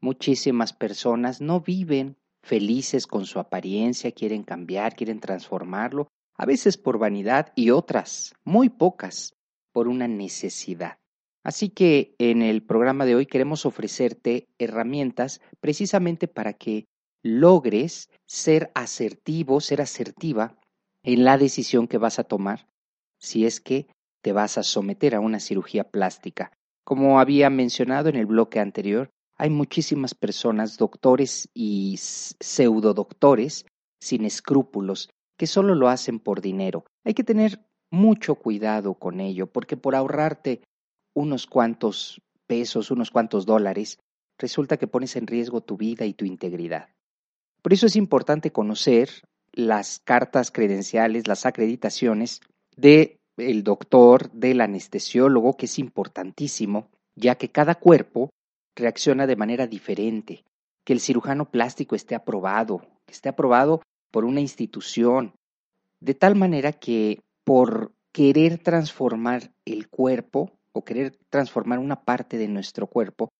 Muchísimas 0.00 0.72
personas 0.72 1.40
no 1.40 1.60
viven 1.60 2.16
felices 2.46 3.08
con 3.08 3.26
su 3.26 3.40
apariencia, 3.40 4.12
quieren 4.12 4.44
cambiar, 4.44 4.94
quieren 4.94 5.18
transformarlo, 5.18 6.06
a 6.38 6.46
veces 6.46 6.76
por 6.76 6.96
vanidad 6.96 7.52
y 7.56 7.70
otras, 7.70 8.34
muy 8.44 8.68
pocas, 8.68 9.34
por 9.72 9.88
una 9.88 10.06
necesidad. 10.06 10.98
Así 11.42 11.70
que 11.70 12.14
en 12.18 12.42
el 12.42 12.62
programa 12.62 13.04
de 13.04 13.16
hoy 13.16 13.26
queremos 13.26 13.66
ofrecerte 13.66 14.46
herramientas 14.58 15.40
precisamente 15.60 16.28
para 16.28 16.52
que 16.52 16.84
logres 17.22 18.10
ser 18.26 18.70
asertivo, 18.74 19.60
ser 19.60 19.80
asertiva 19.80 20.56
en 21.02 21.24
la 21.24 21.38
decisión 21.38 21.88
que 21.88 21.98
vas 21.98 22.18
a 22.20 22.24
tomar 22.24 22.68
si 23.18 23.44
es 23.44 23.60
que 23.60 23.88
te 24.22 24.32
vas 24.32 24.56
a 24.56 24.62
someter 24.62 25.14
a 25.14 25.20
una 25.20 25.40
cirugía 25.40 25.84
plástica. 25.84 26.52
Como 26.84 27.18
había 27.18 27.50
mencionado 27.50 28.08
en 28.08 28.16
el 28.16 28.26
bloque 28.26 28.60
anterior, 28.60 29.10
hay 29.36 29.50
muchísimas 29.50 30.14
personas, 30.14 30.78
doctores 30.78 31.48
y 31.54 31.96
pseudodoctores, 31.98 33.66
sin 34.00 34.24
escrúpulos, 34.24 35.10
que 35.36 35.46
solo 35.46 35.74
lo 35.74 35.88
hacen 35.88 36.20
por 36.20 36.40
dinero. 36.40 36.84
Hay 37.04 37.14
que 37.14 37.24
tener 37.24 37.60
mucho 37.90 38.36
cuidado 38.36 38.94
con 38.94 39.20
ello, 39.20 39.46
porque 39.46 39.76
por 39.76 39.94
ahorrarte 39.94 40.62
unos 41.14 41.46
cuantos 41.46 42.20
pesos, 42.46 42.90
unos 42.90 43.10
cuantos 43.10 43.46
dólares, 43.46 43.98
resulta 44.38 44.76
que 44.76 44.86
pones 44.86 45.16
en 45.16 45.26
riesgo 45.26 45.60
tu 45.60 45.76
vida 45.76 46.06
y 46.06 46.14
tu 46.14 46.24
integridad. 46.24 46.88
Por 47.62 47.72
eso 47.72 47.86
es 47.86 47.96
importante 47.96 48.52
conocer 48.52 49.10
las 49.52 50.00
cartas 50.00 50.50
credenciales, 50.50 51.26
las 51.26 51.46
acreditaciones 51.46 52.40
de 52.76 53.18
el 53.36 53.64
doctor, 53.64 54.30
del 54.32 54.60
anestesiólogo, 54.60 55.56
que 55.56 55.66
es 55.66 55.78
importantísimo, 55.78 56.90
ya 57.16 57.34
que 57.34 57.50
cada 57.50 57.74
cuerpo 57.74 58.30
reacciona 58.76 59.26
de 59.26 59.36
manera 59.36 59.66
diferente, 59.66 60.44
que 60.84 60.92
el 60.92 61.00
cirujano 61.00 61.50
plástico 61.50 61.96
esté 61.96 62.14
aprobado, 62.14 62.82
que 63.06 63.12
esté 63.12 63.28
aprobado 63.28 63.82
por 64.12 64.24
una 64.24 64.40
institución, 64.40 65.34
de 66.00 66.14
tal 66.14 66.36
manera 66.36 66.72
que 66.72 67.20
por 67.44 67.92
querer 68.12 68.58
transformar 68.58 69.50
el 69.64 69.88
cuerpo 69.88 70.52
o 70.72 70.84
querer 70.84 71.18
transformar 71.30 71.78
una 71.78 72.04
parte 72.04 72.38
de 72.38 72.48
nuestro 72.48 72.86
cuerpo, 72.86 73.30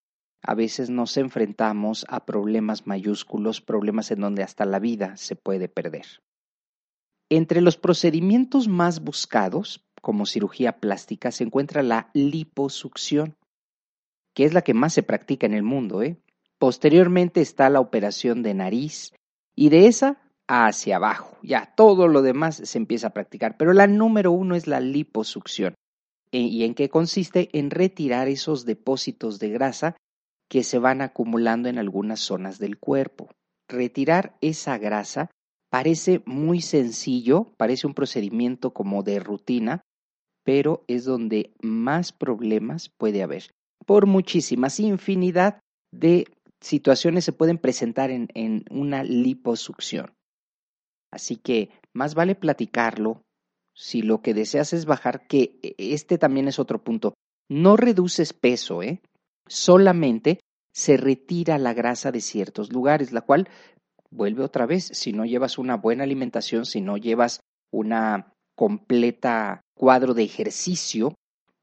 a 0.42 0.54
veces 0.54 0.90
nos 0.90 1.16
enfrentamos 1.16 2.06
a 2.08 2.24
problemas 2.24 2.86
mayúsculos, 2.86 3.60
problemas 3.60 4.10
en 4.10 4.20
donde 4.20 4.42
hasta 4.42 4.64
la 4.64 4.78
vida 4.78 5.16
se 5.16 5.36
puede 5.36 5.68
perder. 5.68 6.06
Entre 7.28 7.60
los 7.60 7.76
procedimientos 7.76 8.68
más 8.68 9.02
buscados, 9.02 9.84
como 10.00 10.26
cirugía 10.26 10.78
plástica, 10.78 11.32
se 11.32 11.44
encuentra 11.44 11.82
la 11.82 12.10
liposucción, 12.14 13.34
que 14.36 14.44
es 14.44 14.52
la 14.52 14.60
que 14.60 14.74
más 14.74 14.92
se 14.92 15.02
practica 15.02 15.46
en 15.46 15.54
el 15.54 15.62
mundo. 15.62 16.02
¿eh? 16.02 16.18
Posteriormente 16.58 17.40
está 17.40 17.70
la 17.70 17.80
operación 17.80 18.42
de 18.42 18.52
nariz 18.52 19.14
y 19.56 19.70
de 19.70 19.86
esa 19.86 20.18
hacia 20.46 20.96
abajo. 20.96 21.38
Ya 21.42 21.72
todo 21.74 22.06
lo 22.06 22.20
demás 22.20 22.56
se 22.56 22.78
empieza 22.78 23.08
a 23.08 23.14
practicar, 23.14 23.56
pero 23.56 23.72
la 23.72 23.86
número 23.86 24.32
uno 24.32 24.54
es 24.54 24.66
la 24.66 24.78
liposucción. 24.80 25.74
E, 26.32 26.40
¿Y 26.40 26.64
en 26.64 26.74
qué 26.74 26.90
consiste? 26.90 27.48
En 27.58 27.70
retirar 27.70 28.28
esos 28.28 28.66
depósitos 28.66 29.38
de 29.38 29.48
grasa 29.48 29.96
que 30.50 30.62
se 30.62 30.78
van 30.78 31.00
acumulando 31.00 31.70
en 31.70 31.78
algunas 31.78 32.20
zonas 32.20 32.58
del 32.58 32.78
cuerpo. 32.78 33.30
Retirar 33.68 34.36
esa 34.42 34.76
grasa 34.76 35.30
parece 35.70 36.22
muy 36.26 36.60
sencillo, 36.60 37.54
parece 37.56 37.86
un 37.86 37.94
procedimiento 37.94 38.74
como 38.74 39.02
de 39.02 39.18
rutina, 39.18 39.80
pero 40.44 40.84
es 40.88 41.06
donde 41.06 41.54
más 41.62 42.12
problemas 42.12 42.90
puede 42.90 43.22
haber. 43.22 43.55
Por 43.84 44.06
muchísimas, 44.06 44.80
infinidad 44.80 45.60
de 45.92 46.26
situaciones 46.60 47.24
se 47.24 47.32
pueden 47.32 47.58
presentar 47.58 48.10
en, 48.10 48.64
una 48.70 49.04
liposucción. 49.04 50.14
Así 51.12 51.36
que 51.36 51.70
más 51.94 52.14
vale 52.14 52.34
platicarlo 52.34 53.22
si 53.74 54.02
lo 54.02 54.22
que 54.22 54.34
deseas 54.34 54.72
es 54.72 54.86
bajar, 54.86 55.26
que 55.26 55.58
este 55.78 56.18
también 56.18 56.48
es 56.48 56.58
otro 56.58 56.82
punto. 56.82 57.14
No 57.48 57.76
reduces 57.76 58.32
peso, 58.32 58.82
¿eh? 58.82 59.00
solamente 59.46 60.40
se 60.74 60.96
retira 60.96 61.58
la 61.58 61.74
grasa 61.74 62.10
de 62.10 62.20
ciertos 62.20 62.72
lugares, 62.72 63.12
la 63.12 63.20
cual 63.20 63.48
vuelve 64.10 64.42
otra 64.42 64.66
vez, 64.66 64.90
si 64.92 65.12
no 65.12 65.24
llevas 65.24 65.58
una 65.58 65.76
buena 65.76 66.04
alimentación, 66.04 66.66
si 66.66 66.80
no 66.80 66.96
llevas 66.96 67.40
una 67.72 68.32
completa 68.56 69.60
cuadro 69.76 70.14
de 70.14 70.24
ejercicio, 70.24 71.14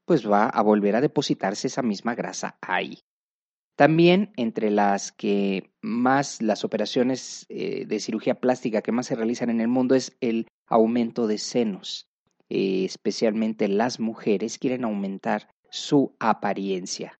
pues 0.04 0.28
va 0.28 0.46
a 0.46 0.62
volver 0.62 0.96
a 0.96 1.00
depositarse 1.00 1.66
esa 1.66 1.82
misma 1.82 2.14
grasa 2.14 2.58
ahí. 2.60 3.00
También 3.76 4.32
entre 4.36 4.70
las 4.70 5.10
que 5.10 5.72
más 5.82 6.40
las 6.40 6.64
operaciones 6.64 7.44
eh, 7.48 7.86
de 7.86 7.98
cirugía 7.98 8.36
plástica 8.36 8.82
que 8.82 8.92
más 8.92 9.06
se 9.06 9.16
realizan 9.16 9.50
en 9.50 9.60
el 9.60 9.68
mundo 9.68 9.94
es 9.94 10.16
el 10.20 10.46
aumento 10.66 11.26
de 11.26 11.38
senos. 11.38 12.06
Eh, 12.48 12.84
especialmente 12.84 13.66
las 13.68 13.98
mujeres 13.98 14.58
quieren 14.58 14.84
aumentar 14.84 15.50
su 15.70 16.14
apariencia. 16.20 17.18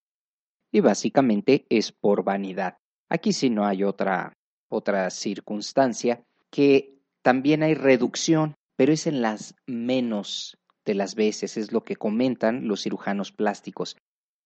Y 0.71 0.81
básicamente 0.81 1.67
es 1.71 1.91
por 1.91 2.23
vanidad. 2.23 2.77
Aquí 3.09 3.33
sí 3.33 3.51
no 3.51 3.67
hay 3.67 3.83
otra, 3.83 4.33
otra 4.69 5.11
circunstancia 5.11 6.23
que 6.51 7.01
también 7.23 7.63
hay 7.63 7.75
reducción, 7.75 8.55
pero 8.77 8.93
es 8.93 9.07
en 9.07 9.23
las 9.23 9.57
menos 9.67 10.57
de 10.85 10.95
las 10.95 11.15
veces, 11.15 11.57
es 11.57 11.73
lo 11.73 11.83
que 11.83 11.97
comentan 11.97 12.69
los 12.69 12.83
cirujanos 12.83 13.33
plásticos. 13.33 13.97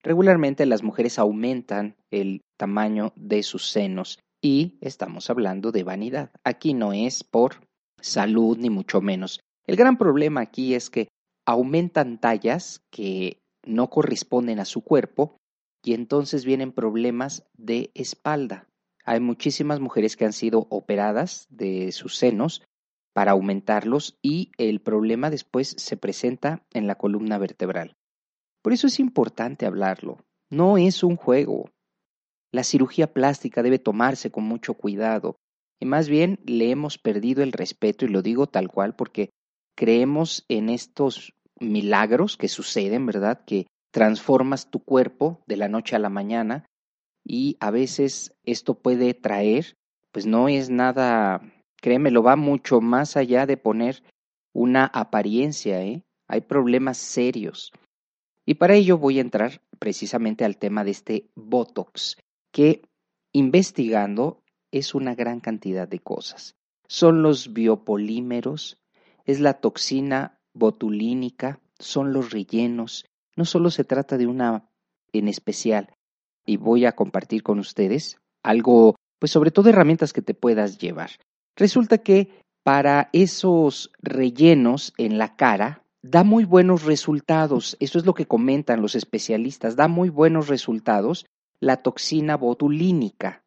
Regularmente 0.02 0.66
las 0.66 0.82
mujeres 0.82 1.18
aumentan 1.18 1.96
el 2.10 2.42
tamaño 2.56 3.12
de 3.16 3.42
sus 3.42 3.70
senos 3.70 4.18
y 4.40 4.78
estamos 4.80 5.30
hablando 5.30 5.72
de 5.72 5.82
vanidad. 5.82 6.30
Aquí 6.44 6.74
no 6.74 6.92
es 6.92 7.24
por 7.24 7.56
salud 8.00 8.56
ni 8.58 8.70
mucho 8.70 9.00
menos. 9.00 9.40
El 9.66 9.76
gran 9.76 9.98
problema 9.98 10.40
aquí 10.40 10.74
es 10.74 10.90
que 10.90 11.08
aumentan 11.46 12.20
tallas 12.20 12.82
que 12.90 13.40
no 13.66 13.90
corresponden 13.90 14.60
a 14.60 14.64
su 14.64 14.82
cuerpo 14.82 15.36
y 15.84 15.94
entonces 15.94 16.44
vienen 16.44 16.72
problemas 16.72 17.44
de 17.56 17.90
espalda. 17.94 18.68
Hay 19.04 19.20
muchísimas 19.20 19.80
mujeres 19.80 20.16
que 20.16 20.26
han 20.26 20.32
sido 20.32 20.66
operadas 20.70 21.46
de 21.50 21.92
sus 21.92 22.16
senos 22.16 22.62
para 23.18 23.32
aumentarlos 23.32 24.16
y 24.22 24.52
el 24.58 24.80
problema 24.80 25.28
después 25.28 25.74
se 25.76 25.96
presenta 25.96 26.64
en 26.72 26.86
la 26.86 26.94
columna 26.94 27.36
vertebral. 27.36 27.96
Por 28.62 28.72
eso 28.72 28.86
es 28.86 29.00
importante 29.00 29.66
hablarlo. 29.66 30.18
No 30.50 30.78
es 30.78 31.02
un 31.02 31.16
juego. 31.16 31.68
La 32.52 32.62
cirugía 32.62 33.12
plástica 33.12 33.64
debe 33.64 33.80
tomarse 33.80 34.30
con 34.30 34.44
mucho 34.44 34.74
cuidado 34.74 35.34
y 35.80 35.86
más 35.86 36.08
bien 36.08 36.38
le 36.46 36.70
hemos 36.70 36.96
perdido 36.96 37.42
el 37.42 37.50
respeto 37.50 38.04
y 38.04 38.08
lo 38.08 38.22
digo 38.22 38.46
tal 38.46 38.68
cual 38.68 38.94
porque 38.94 39.30
creemos 39.74 40.44
en 40.46 40.68
estos 40.68 41.32
milagros 41.58 42.36
que 42.36 42.46
suceden, 42.46 43.04
¿verdad? 43.04 43.44
Que 43.44 43.66
transformas 43.90 44.70
tu 44.70 44.78
cuerpo 44.78 45.42
de 45.48 45.56
la 45.56 45.66
noche 45.66 45.96
a 45.96 45.98
la 45.98 46.08
mañana 46.08 46.66
y 47.24 47.56
a 47.58 47.72
veces 47.72 48.32
esto 48.44 48.78
puede 48.78 49.12
traer, 49.12 49.74
pues 50.12 50.24
no 50.24 50.48
es 50.48 50.70
nada 50.70 51.42
Créeme, 51.80 52.10
lo 52.10 52.22
va 52.22 52.36
mucho 52.36 52.80
más 52.80 53.16
allá 53.16 53.46
de 53.46 53.56
poner 53.56 54.02
una 54.52 54.86
apariencia, 54.86 55.82
¿eh? 55.82 56.04
Hay 56.26 56.42
problemas 56.42 56.98
serios. 56.98 57.72
Y 58.44 58.54
para 58.54 58.74
ello 58.74 58.98
voy 58.98 59.18
a 59.18 59.22
entrar 59.22 59.62
precisamente 59.78 60.44
al 60.44 60.58
tema 60.58 60.84
de 60.84 60.90
este 60.90 61.30
Botox, 61.34 62.16
que 62.52 62.82
investigando 63.32 64.42
es 64.70 64.94
una 64.94 65.14
gran 65.14 65.40
cantidad 65.40 65.86
de 65.86 66.00
cosas. 66.00 66.56
Son 66.88 67.22
los 67.22 67.52
biopolímeros, 67.52 68.78
es 69.24 69.40
la 69.40 69.54
toxina 69.54 70.40
botulínica, 70.54 71.60
son 71.78 72.12
los 72.12 72.30
rellenos. 72.30 73.04
No 73.36 73.44
solo 73.44 73.70
se 73.70 73.84
trata 73.84 74.16
de 74.16 74.26
una 74.26 74.68
en 75.12 75.28
especial, 75.28 75.94
y 76.44 76.56
voy 76.56 76.86
a 76.86 76.92
compartir 76.92 77.42
con 77.42 77.58
ustedes 77.58 78.16
algo, 78.42 78.96
pues 79.18 79.30
sobre 79.30 79.50
todo 79.50 79.68
herramientas 79.68 80.12
que 80.12 80.22
te 80.22 80.34
puedas 80.34 80.78
llevar. 80.78 81.10
Resulta 81.58 81.98
que 81.98 82.30
para 82.62 83.10
esos 83.12 83.90
rellenos 84.00 84.94
en 84.96 85.18
la 85.18 85.34
cara 85.34 85.82
da 86.02 86.22
muy 86.22 86.44
buenos 86.44 86.84
resultados. 86.84 87.76
Eso 87.80 87.98
es 87.98 88.06
lo 88.06 88.14
que 88.14 88.26
comentan 88.26 88.80
los 88.80 88.94
especialistas. 88.94 89.74
Da 89.74 89.88
muy 89.88 90.08
buenos 90.08 90.46
resultados 90.46 91.26
la 91.60 91.78
toxina 91.78 92.36
botulínica. 92.36 93.42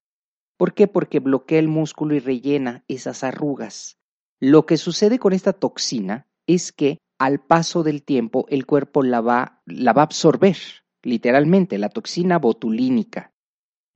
¿Por 0.57 0.73
qué? 0.73 0.87
Porque 0.87 1.19
bloquea 1.19 1.59
el 1.59 1.69
músculo 1.69 2.13
y 2.13 2.19
rellena 2.19 2.83
esas 2.89 3.23
arrugas. 3.23 3.97
Lo 4.41 4.65
que 4.65 4.75
sucede 4.75 5.17
con 5.17 5.31
esta 5.31 5.53
toxina 5.53 6.27
es 6.45 6.73
que 6.73 6.97
al 7.17 7.39
paso 7.39 7.83
del 7.83 8.03
tiempo 8.03 8.45
el 8.49 8.65
cuerpo 8.65 9.03
la 9.03 9.21
va, 9.21 9.61
la 9.65 9.93
va 9.93 10.01
a 10.01 10.05
absorber, 10.05 10.57
literalmente, 11.03 11.77
la 11.77 11.89
toxina 11.89 12.39
botulínica, 12.39 13.31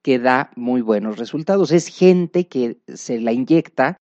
que 0.02 0.20
da 0.20 0.52
muy 0.56 0.82
buenos 0.82 1.18
resultados. 1.18 1.72
Es 1.72 1.88
gente 1.88 2.48
que 2.48 2.80
se 2.88 3.20
la 3.20 3.34
inyecta 3.34 3.98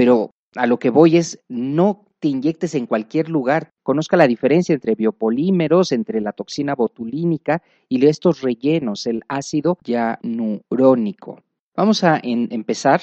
pero 0.00 0.30
a 0.54 0.66
lo 0.66 0.78
que 0.78 0.88
voy 0.88 1.18
es, 1.18 1.44
no 1.46 2.06
te 2.20 2.28
inyectes 2.28 2.74
en 2.74 2.86
cualquier 2.86 3.28
lugar. 3.28 3.68
Conozca 3.82 4.16
la 4.16 4.26
diferencia 4.26 4.72
entre 4.72 4.94
biopolímeros, 4.94 5.92
entre 5.92 6.22
la 6.22 6.32
toxina 6.32 6.74
botulínica 6.74 7.62
y 7.86 8.06
estos 8.06 8.40
rellenos, 8.40 9.06
el 9.06 9.20
ácido 9.28 9.76
hialurónico. 9.84 11.42
Vamos 11.76 12.02
a 12.02 12.18
empezar. 12.22 13.02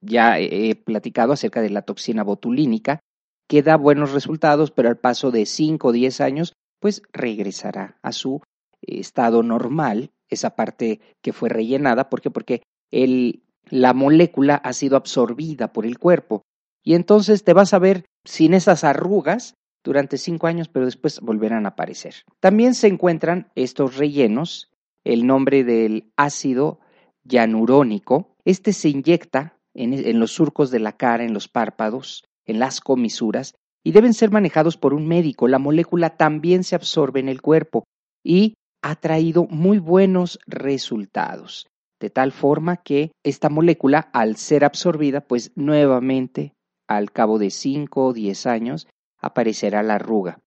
Ya 0.00 0.38
he 0.38 0.74
platicado 0.76 1.34
acerca 1.34 1.60
de 1.60 1.68
la 1.68 1.82
toxina 1.82 2.24
botulínica, 2.24 3.00
que 3.46 3.62
da 3.62 3.76
buenos 3.76 4.12
resultados, 4.12 4.70
pero 4.70 4.88
al 4.88 4.96
paso 4.96 5.30
de 5.30 5.44
5 5.44 5.88
o 5.88 5.92
10 5.92 6.22
años, 6.22 6.54
pues 6.80 7.02
regresará 7.12 7.98
a 8.00 8.12
su 8.12 8.40
estado 8.80 9.42
normal, 9.42 10.10
esa 10.30 10.56
parte 10.56 11.00
que 11.20 11.34
fue 11.34 11.50
rellenada. 11.50 12.08
¿Por 12.08 12.22
qué? 12.22 12.30
Porque 12.30 12.62
el 12.90 13.42
la 13.70 13.94
molécula 13.94 14.56
ha 14.56 14.72
sido 14.72 14.96
absorbida 14.96 15.72
por 15.72 15.86
el 15.86 15.98
cuerpo 15.98 16.42
y 16.82 16.94
entonces 16.94 17.44
te 17.44 17.52
vas 17.52 17.74
a 17.74 17.78
ver 17.78 18.06
sin 18.24 18.54
esas 18.54 18.84
arrugas 18.84 19.54
durante 19.82 20.18
cinco 20.18 20.46
años, 20.46 20.68
pero 20.68 20.84
después 20.84 21.20
volverán 21.20 21.66
a 21.66 21.70
aparecer. 21.70 22.14
También 22.40 22.74
se 22.74 22.88
encuentran 22.88 23.50
estos 23.54 23.96
rellenos, 23.96 24.70
el 25.04 25.26
nombre 25.26 25.64
del 25.64 26.12
ácido 26.16 26.80
hialurónico. 27.24 28.34
Este 28.44 28.72
se 28.72 28.88
inyecta 28.88 29.56
en, 29.74 29.94
en 29.94 30.20
los 30.20 30.32
surcos 30.32 30.70
de 30.70 30.80
la 30.80 30.96
cara, 30.96 31.24
en 31.24 31.32
los 31.32 31.48
párpados, 31.48 32.24
en 32.44 32.58
las 32.58 32.80
comisuras, 32.80 33.54
y 33.82 33.92
deben 33.92 34.12
ser 34.12 34.30
manejados 34.30 34.76
por 34.76 34.92
un 34.92 35.06
médico. 35.06 35.48
La 35.48 35.58
molécula 35.58 36.16
también 36.16 36.64
se 36.64 36.74
absorbe 36.74 37.20
en 37.20 37.28
el 37.28 37.40
cuerpo 37.40 37.84
y 38.22 38.54
ha 38.82 38.96
traído 38.96 39.46
muy 39.46 39.78
buenos 39.78 40.38
resultados 40.46 41.69
de 42.00 42.10
tal 42.10 42.32
forma 42.32 42.78
que 42.78 43.12
esta 43.22 43.48
molécula, 43.50 44.10
al 44.12 44.36
ser 44.36 44.64
absorbida, 44.64 45.20
pues 45.20 45.52
nuevamente, 45.54 46.54
al 46.88 47.12
cabo 47.12 47.38
de 47.38 47.50
5 47.50 48.06
o 48.06 48.12
10 48.12 48.46
años, 48.46 48.88
aparecerá 49.18 49.82
la 49.82 49.96
arruga. 49.96 50.40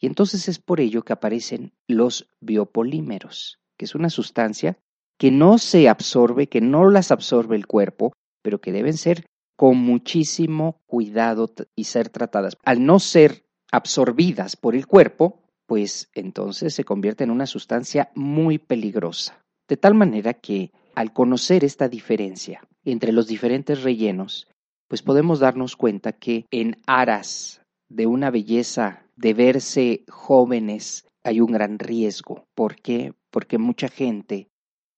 Y 0.00 0.06
entonces 0.06 0.48
es 0.48 0.58
por 0.58 0.80
ello 0.80 1.02
que 1.02 1.12
aparecen 1.12 1.72
los 1.88 2.28
biopolímeros, 2.40 3.58
que 3.76 3.84
es 3.84 3.94
una 3.94 4.10
sustancia 4.10 4.78
que 5.18 5.30
no 5.30 5.58
se 5.58 5.88
absorbe, 5.88 6.48
que 6.48 6.60
no 6.60 6.88
las 6.90 7.10
absorbe 7.10 7.56
el 7.56 7.66
cuerpo, 7.66 8.12
pero 8.42 8.60
que 8.60 8.72
deben 8.72 8.96
ser 8.96 9.26
con 9.56 9.78
muchísimo 9.78 10.82
cuidado 10.86 11.52
y 11.74 11.84
ser 11.84 12.10
tratadas. 12.10 12.56
Al 12.64 12.84
no 12.84 12.98
ser 13.00 13.46
absorbidas 13.72 14.56
por 14.56 14.76
el 14.76 14.86
cuerpo, 14.86 15.42
pues 15.66 16.10
entonces 16.14 16.74
se 16.74 16.84
convierte 16.84 17.24
en 17.24 17.30
una 17.30 17.46
sustancia 17.46 18.10
muy 18.14 18.58
peligrosa. 18.58 19.45
De 19.68 19.76
tal 19.76 19.94
manera 19.94 20.34
que 20.34 20.70
al 20.94 21.12
conocer 21.12 21.64
esta 21.64 21.88
diferencia 21.88 22.60
entre 22.84 23.12
los 23.12 23.26
diferentes 23.26 23.82
rellenos, 23.82 24.48
pues 24.88 25.02
podemos 25.02 25.40
darnos 25.40 25.76
cuenta 25.76 26.12
que 26.12 26.46
en 26.50 26.76
aras 26.86 27.62
de 27.88 28.06
una 28.06 28.30
belleza, 28.30 29.04
de 29.16 29.34
verse 29.34 30.04
jóvenes, 30.08 31.06
hay 31.24 31.40
un 31.40 31.52
gran 31.52 31.78
riesgo. 31.78 32.46
¿Por 32.54 32.76
qué? 32.76 33.12
Porque 33.30 33.58
mucha 33.58 33.88
gente 33.88 34.48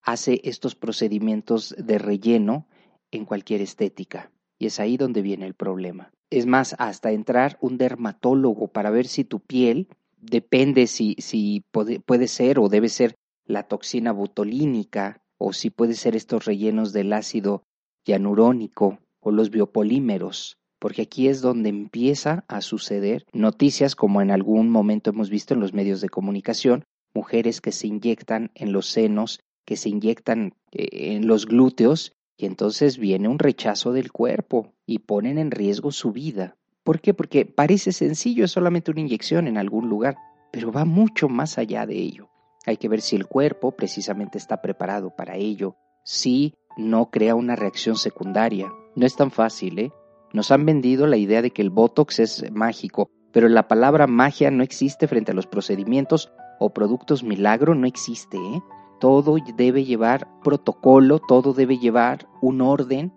hace 0.03 0.41
estos 0.45 0.75
procedimientos 0.75 1.75
de 1.79 1.99
relleno 1.99 2.67
en 3.11 3.25
cualquier 3.25 3.63
estética. 3.63 4.31
Y 4.59 4.67
es 4.67 4.81
ahí 4.81 4.97
donde 4.97 5.23
viene 5.23 5.47
el 5.47 5.55
problema. 5.55 6.11
Es 6.31 6.47
más, 6.47 6.75
hasta 6.79 7.13
entrar 7.13 7.57
un 7.61 7.79
dermatólogo 7.79 8.69
para 8.69 8.91
ver 8.91 9.07
si 9.07 9.25
tu 9.25 9.41
piel 9.41 9.89
depende 10.21 10.87
si, 10.87 11.15
si 11.19 11.65
puede, 11.71 12.01
puede 12.01 12.29
ser 12.29 12.59
o 12.59 12.69
debe 12.69 12.89
ser 12.89 13.15
la 13.49 13.65
toxina 13.65 14.13
botulínica 14.13 15.21
o 15.39 15.53
si 15.53 15.71
puede 15.71 15.95
ser 15.95 16.15
estos 16.15 16.45
rellenos 16.45 16.93
del 16.93 17.13
ácido 17.13 17.63
hialurónico 18.05 18.99
o 19.21 19.31
los 19.31 19.51
biopolímeros, 19.51 20.59
porque 20.79 21.03
aquí 21.03 21.29
es 21.29 21.41
donde 21.41 21.71
empieza 21.71 22.45
a 22.47 22.61
suceder 22.61 23.25
noticias 23.33 23.97
como 23.97 24.23
en 24.23 24.31
algún 24.31 24.71
momento 24.71 25.11
hemos 25.11 25.31
visto 25.31 25.55
en 25.55 25.61
los 25.61 25.73
medios 25.73 26.01
de 26.01 26.09
comunicación, 26.09 26.85
mujeres 27.15 27.61
que 27.61 27.73
se 27.73 27.87
inyectan 27.87 28.51
en 28.55 28.73
los 28.73 28.87
senos, 28.87 29.41
que 29.65 29.77
se 29.77 29.89
inyectan 29.89 30.55
eh, 30.71 31.17
en 31.17 31.27
los 31.27 31.47
glúteos 31.47 32.13
y 32.37 32.47
entonces 32.47 32.99
viene 32.99 33.29
un 33.29 33.39
rechazo 33.39 33.93
del 33.93 34.13
cuerpo 34.13 34.75
y 34.87 35.01
ponen 35.01 35.39
en 35.39 35.51
riesgo 35.51 35.91
su 35.91 36.13
vida. 36.13 36.57
¿Por 36.85 37.01
qué? 37.01 37.13
Porque 37.13 37.45
parece 37.45 37.93
sencillo, 37.93 38.45
es 38.45 38.53
solamente 38.53 38.91
una 38.91 39.01
inyección 39.01 39.49
en 39.49 39.59
algún 39.59 39.89
lugar, 39.89 40.17
pero 40.53 40.71
va 40.71 40.85
mucho 40.85 41.29
más 41.29 41.59
allá 41.59 41.85
de 41.87 41.97
ello. 41.97 42.29
Hay 42.69 42.77
que 42.77 42.91
ver 42.91 43.01
si 43.01 43.17
el 43.17 43.27
cuerpo 43.27 43.73
precisamente 43.73 44.37
está 44.37 44.61
preparado 44.61 45.09
para 45.09 45.37
ello, 45.37 45.77
si 46.05 46.53
no 46.77 47.09
crea 47.11 47.35
una 47.35 47.57
reacción 47.57 47.97
secundaria. 47.97 48.71
No 48.95 49.07
es 49.07 49.17
tan 49.17 49.31
fácil, 49.31 49.79
¿eh? 49.79 49.91
Nos 50.35 50.51
han 50.51 50.67
vendido 50.67 51.07
la 51.07 51.17
idea 51.17 51.41
de 51.41 51.51
que 51.51 51.63
el 51.63 51.71
Botox 51.71 52.19
es 52.19 52.53
mágico, 52.53 53.11
pero 53.33 53.49
la 53.49 53.69
palabra 53.69 54.07
magia 54.07 54.51
no 54.51 54.63
existe 54.63 55.09
frente 55.09 55.33
a 55.33 55.35
los 55.35 55.47
procedimientos 55.47 56.31
o 56.61 56.75
productos 56.75 57.25
milagro, 57.25 57.75
no 57.75 57.87
existe, 57.87 58.37
¿eh? 58.37 58.63
Todo 59.01 59.39
debe 59.57 59.87
llevar 59.87 60.29
protocolo, 60.45 61.21
todo 61.21 61.55
debe 61.55 61.79
llevar 61.79 62.29
un 62.43 62.61
orden 62.61 63.15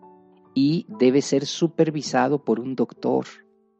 y 0.53 0.85
debe 0.87 1.21
ser 1.21 1.45
supervisado 1.45 2.45
por 2.45 2.61
un 2.61 2.77
doctor, 2.77 3.25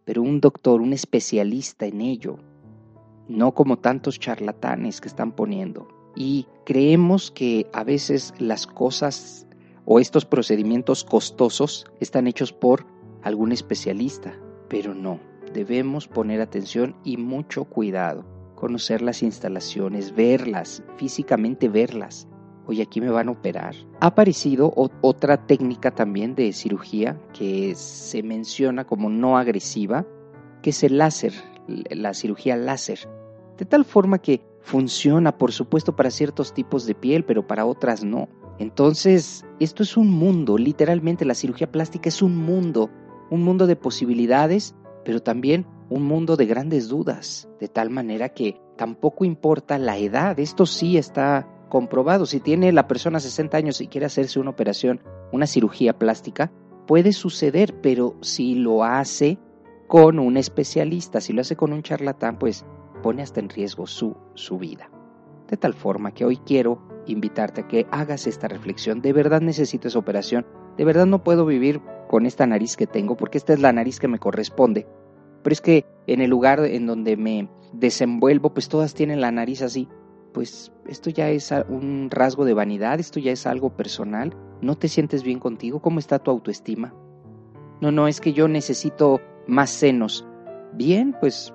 pero 0.04 0.22
un 0.22 0.42
doctor, 0.42 0.82
un 0.82 0.92
especialista 0.92 1.86
en 1.86 2.02
ello, 2.02 2.40
no 3.28 3.54
como 3.54 3.78
tantos 3.78 4.20
charlatanes 4.20 5.02
que 5.02 5.08
están 5.08 5.32
poniendo. 5.32 5.88
Y 6.16 6.48
creemos 6.66 7.32
que 7.32 7.68
a 7.74 7.84
veces 7.84 8.34
las 8.38 8.68
cosas 8.68 9.48
o 9.86 10.00
estos 10.00 10.26
procedimientos 10.26 11.04
costosos 11.04 11.86
están 12.00 12.28
hechos 12.28 12.54
por 12.54 12.86
algún 13.24 13.52
especialista, 13.52 14.34
pero 14.68 14.94
no, 14.94 15.20
debemos 15.54 16.08
poner 16.08 16.42
atención 16.42 16.96
y 17.04 17.18
mucho 17.18 17.66
cuidado, 17.66 18.26
conocer 18.56 19.02
las 19.02 19.24
instalaciones, 19.24 20.16
verlas, 20.16 20.84
físicamente 20.98 21.70
verlas. 21.70 22.28
Hoy 22.68 22.82
aquí 22.82 23.02
me 23.02 23.10
van 23.10 23.28
a 23.28 23.32
operar. 23.32 23.76
Ha 24.00 24.08
aparecido 24.08 24.72
otra 25.02 25.46
técnica 25.46 25.92
también 25.92 26.36
de 26.36 26.54
cirugía 26.54 27.20
que 27.34 27.74
se 27.76 28.22
menciona 28.24 28.86
como 28.86 29.10
no 29.10 29.38
agresiva, 29.38 30.06
que 30.62 30.70
es 30.70 30.84
el 30.84 31.00
láser, 31.00 31.34
la 31.90 32.14
cirugía 32.14 32.56
láser. 32.56 33.08
De 33.58 33.66
tal 33.66 33.86
forma 33.86 34.20
que 34.20 34.42
funciona, 34.62 35.38
por 35.38 35.52
supuesto, 35.52 35.96
para 35.96 36.12
ciertos 36.12 36.54
tipos 36.54 36.86
de 36.86 36.96
piel, 36.96 37.26
pero 37.26 37.48
para 37.48 37.66
otras 37.66 38.04
no. 38.04 38.30
Entonces, 38.60 39.46
esto 39.60 39.84
es 39.84 39.98
un 39.98 40.10
mundo, 40.12 40.58
literalmente 40.58 41.26
la 41.26 41.34
cirugía 41.34 41.72
plástica 41.72 42.10
es 42.10 42.22
un 42.22 42.38
mundo, 42.38 42.90
un 43.32 43.44
mundo 43.44 43.66
de 43.66 43.76
posibilidades, 43.76 44.76
pero 45.04 45.22
también 45.22 45.66
un 45.90 46.04
mundo 46.04 46.38
de 46.38 46.46
grandes 46.46 46.88
dudas, 46.88 47.50
de 47.60 47.68
tal 47.68 47.90
manera 47.90 48.30
que 48.30 48.62
tampoco 48.78 49.26
importa 49.26 49.78
la 49.78 49.98
edad, 49.98 50.40
esto 50.40 50.66
sí 50.66 50.98
está 50.98 51.48
comprobado, 51.70 52.26
si 52.26 52.40
tiene 52.40 52.72
la 52.72 52.88
persona 52.88 53.20
60 53.20 53.58
años 53.58 53.82
y 53.82 53.88
quiere 53.88 54.06
hacerse 54.06 54.40
una 54.40 54.52
operación, 54.52 55.02
una 55.32 55.48
cirugía 55.48 55.98
plástica, 55.98 56.52
puede 56.86 57.14
suceder, 57.14 57.82
pero 57.82 58.16
si 58.22 58.56
lo 58.56 58.84
hace 58.84 59.40
con 59.92 60.20
un 60.20 60.38
especialista, 60.38 61.20
si 61.20 61.34
lo 61.34 61.42
hace 61.42 61.58
con 61.58 61.74
un 61.74 61.84
charlatán, 61.84 62.40
pues 62.40 62.66
pone 63.04 63.22
hasta 63.24 63.42
en 63.42 63.50
riesgo 63.50 63.88
su, 63.88 64.16
su 64.36 64.58
vida. 64.58 64.90
De 65.50 65.58
tal 65.58 65.74
forma 65.74 66.14
que 66.14 66.24
hoy 66.24 66.38
quiero 66.38 66.82
invitarte 67.08 67.60
a 67.60 67.68
que 67.68 67.86
hagas 67.92 68.26
esta 68.26 68.48
reflexión. 68.48 69.02
De 69.02 69.12
verdad 69.12 69.42
necesito 69.42 69.90
esa 69.90 70.00
operación. 70.00 70.46
De 70.78 70.86
verdad 70.86 71.08
no 71.08 71.26
puedo 71.26 71.46
vivir 71.46 71.82
con 72.08 72.26
esta 72.26 72.48
nariz 72.48 72.78
que 72.78 72.88
tengo 72.88 73.18
porque 73.18 73.38
esta 73.38 73.52
es 73.52 73.60
la 73.60 73.74
nariz 73.74 74.00
que 74.00 74.08
me 74.08 74.18
corresponde. 74.18 74.88
Pero 75.44 75.52
es 75.52 75.60
que 75.60 75.86
en 76.08 76.22
el 76.22 76.30
lugar 76.30 76.62
en 76.62 76.88
donde 76.88 77.18
me 77.18 77.50
desenvuelvo, 77.74 78.54
pues 78.54 78.70
todas 78.70 78.94
tienen 78.94 79.20
la 79.20 79.34
nariz 79.34 79.62
así. 79.62 79.90
Pues 80.32 80.72
esto 80.88 81.10
ya 81.10 81.30
es 81.32 81.54
un 81.68 82.08
rasgo 82.10 82.46
de 82.46 82.54
vanidad, 82.54 83.02
esto 83.02 83.20
ya 83.20 83.34
es 83.34 83.46
algo 83.46 83.76
personal. 83.76 84.38
¿No 84.62 84.78
te 84.78 84.88
sientes 84.88 85.22
bien 85.22 85.42
contigo? 85.42 85.82
¿Cómo 85.82 86.00
está 86.00 86.18
tu 86.20 86.32
autoestima? 86.32 86.94
No, 87.82 87.92
no, 87.92 88.08
es 88.08 88.22
que 88.22 88.32
yo 88.32 88.48
necesito 88.48 89.20
más 89.52 89.70
senos. 89.70 90.26
Bien, 90.74 91.16
pues 91.20 91.54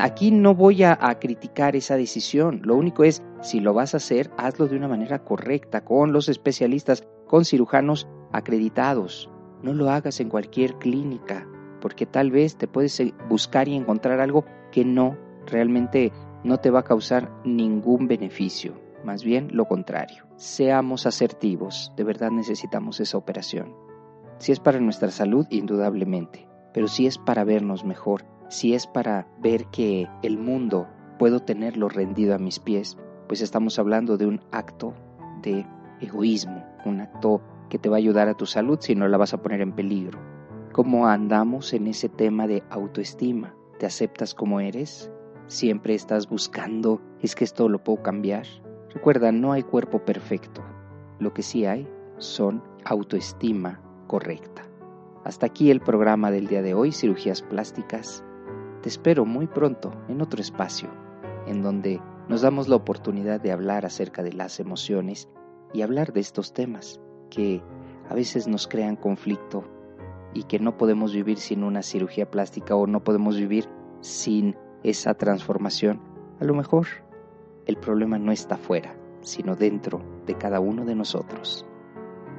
Aquí 0.00 0.30
no 0.30 0.54
voy 0.54 0.84
a, 0.84 0.96
criticar 1.18 1.74
esa 1.74 1.96
decisión, 1.96 2.60
lo 2.62 2.76
único 2.76 3.02
es, 3.02 3.24
si 3.42 3.58
lo 3.58 3.74
vas 3.74 3.94
a 3.94 3.96
hacer, 3.96 4.30
hazlo 4.36 4.68
de 4.68 4.76
una 4.76 4.86
manera 4.86 5.24
correcta, 5.24 5.84
con 5.84 6.12
los 6.12 6.28
especialistas, 6.28 7.04
con 7.26 7.44
cirujanos 7.44 8.06
acreditados. 8.30 9.28
No 9.62 9.74
lo 9.74 9.90
hagas 9.90 10.20
en 10.20 10.28
cualquier 10.28 10.74
clínica, 10.76 11.44
porque 11.80 12.06
tal 12.06 12.30
vez 12.30 12.56
te 12.56 12.68
puedes 12.68 13.00
eh, 13.00 13.14
buscar 13.28 13.66
y 13.66 13.74
encontrar 13.74 14.20
algo 14.20 14.44
que 14.70 14.84
no, 14.84 15.18
realmente 15.44 16.12
no 16.44 16.58
te 16.58 16.70
va 16.70 16.80
a 16.80 16.84
causar 16.84 17.32
ningún 17.44 18.06
beneficio, 18.06 18.74
más 19.04 19.24
bien 19.24 19.48
lo 19.52 19.64
contrario. 19.64 20.24
Seamos 20.36 21.04
asertivos, 21.04 21.92
de 21.96 22.04
verdad 22.04 22.30
necesitamos 22.30 23.00
esa 23.00 23.18
operación. 23.18 23.74
Si 24.38 24.52
es 24.52 24.60
para 24.60 24.78
nuestra 24.78 25.10
salud, 25.10 25.46
indudablemente, 25.50 26.46
pero 26.74 26.88
si 26.88 27.06
es 27.06 27.16
para 27.16 27.44
vernos 27.44 27.84
mejor, 27.84 28.26
si 28.48 28.74
es 28.74 28.86
para 28.86 29.26
ver 29.38 29.66
que 29.66 30.08
el 30.22 30.36
mundo 30.36 30.86
puedo 31.18 31.40
tenerlo 31.40 31.88
rendido 31.88 32.34
a 32.34 32.38
mis 32.38 32.58
pies, 32.58 32.98
pues 33.28 33.40
estamos 33.40 33.78
hablando 33.78 34.18
de 34.18 34.26
un 34.26 34.40
acto 34.50 34.92
de 35.40 35.64
egoísmo, 36.00 36.62
un 36.84 37.00
acto 37.00 37.40
que 37.70 37.78
te 37.78 37.88
va 37.88 37.96
a 37.96 37.98
ayudar 37.98 38.28
a 38.28 38.36
tu 38.36 38.44
salud 38.44 38.78
si 38.80 38.94
no 38.94 39.08
la 39.08 39.16
vas 39.16 39.32
a 39.32 39.40
poner 39.40 39.60
en 39.60 39.72
peligro. 39.72 40.18
¿Cómo 40.72 41.06
andamos 41.06 41.72
en 41.72 41.86
ese 41.86 42.08
tema 42.08 42.46
de 42.48 42.64
autoestima? 42.68 43.54
¿Te 43.78 43.86
aceptas 43.86 44.34
como 44.34 44.60
eres? 44.60 45.10
¿Siempre 45.46 45.94
estás 45.94 46.28
buscando, 46.28 47.00
es 47.20 47.36
que 47.36 47.44
esto 47.44 47.68
lo 47.68 47.82
puedo 47.84 48.02
cambiar? 48.02 48.46
Recuerda, 48.92 49.30
no 49.30 49.52
hay 49.52 49.62
cuerpo 49.62 50.04
perfecto. 50.04 50.62
Lo 51.20 51.32
que 51.32 51.42
sí 51.42 51.64
hay 51.64 51.88
son 52.18 52.62
autoestima 52.84 53.80
correcta. 54.08 54.62
Hasta 55.24 55.46
aquí 55.46 55.70
el 55.70 55.80
programa 55.80 56.30
del 56.30 56.46
día 56.46 56.62
de 56.62 56.74
hoy, 56.74 56.92
cirugías 56.92 57.42
plásticas 57.42 58.22
te 58.84 58.90
espero 58.90 59.24
muy 59.24 59.46
pronto 59.46 59.94
en 60.08 60.20
otro 60.20 60.42
espacio, 60.42 60.90
en 61.46 61.62
donde 61.62 62.02
nos 62.28 62.42
damos 62.42 62.68
la 62.68 62.76
oportunidad 62.76 63.40
de 63.40 63.50
hablar 63.50 63.86
acerca 63.86 64.22
de 64.22 64.34
las 64.34 64.60
emociones 64.60 65.30
y 65.72 65.80
hablar 65.80 66.12
de 66.12 66.20
estos 66.20 66.52
temas 66.52 67.00
que 67.30 67.62
a 68.10 68.14
veces 68.14 68.46
nos 68.46 68.68
crean 68.68 68.96
conflicto 68.96 69.64
y 70.34 70.42
que 70.42 70.58
no 70.58 70.76
podemos 70.76 71.14
vivir 71.14 71.38
sin 71.38 71.64
una 71.64 71.82
cirugía 71.82 72.30
plástica 72.30 72.76
o 72.76 72.86
no 72.86 73.02
podemos 73.02 73.38
vivir 73.38 73.70
sin 74.02 74.54
esa 74.82 75.14
transformación. 75.14 76.02
A 76.38 76.44
lo 76.44 76.52
mejor 76.52 76.86
el 77.64 77.78
problema 77.78 78.18
no 78.18 78.32
está 78.32 78.58
fuera, 78.58 78.94
sino 79.22 79.56
dentro 79.56 80.02
de 80.26 80.34
cada 80.34 80.60
uno 80.60 80.84
de 80.84 80.94
nosotros. 80.94 81.64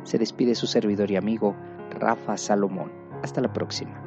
Se 0.03 0.19
despide 0.19 0.53
su 0.53 0.67
servidor 0.67 1.09
y 1.09 1.15
amigo 1.15 1.55
Rafa 1.95 2.37
Salomón. 2.37 2.91
Hasta 3.23 3.41
la 3.41 3.51
próxima. 3.51 4.05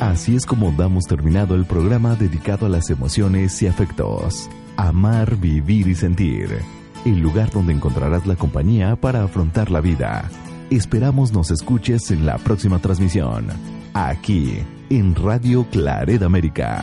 Así 0.00 0.36
es 0.36 0.44
como 0.46 0.72
damos 0.72 1.06
terminado 1.06 1.54
el 1.54 1.64
programa 1.64 2.16
dedicado 2.16 2.66
a 2.66 2.68
las 2.68 2.90
emociones 2.90 3.62
y 3.62 3.68
afectos. 3.68 4.50
Amar, 4.76 5.36
vivir 5.36 5.86
y 5.86 5.94
sentir. 5.94 6.58
El 7.04 7.20
lugar 7.20 7.50
donde 7.50 7.72
encontrarás 7.72 8.26
la 8.26 8.36
compañía 8.36 8.96
para 8.96 9.22
afrontar 9.22 9.70
la 9.70 9.80
vida. 9.80 10.28
Esperamos 10.70 11.32
nos 11.32 11.50
escuches 11.50 12.10
en 12.10 12.26
la 12.26 12.38
próxima 12.38 12.78
transmisión. 12.78 13.46
Aquí, 13.94 14.58
en 14.90 15.14
Radio 15.14 15.66
Claret 15.70 16.22
América. 16.22 16.82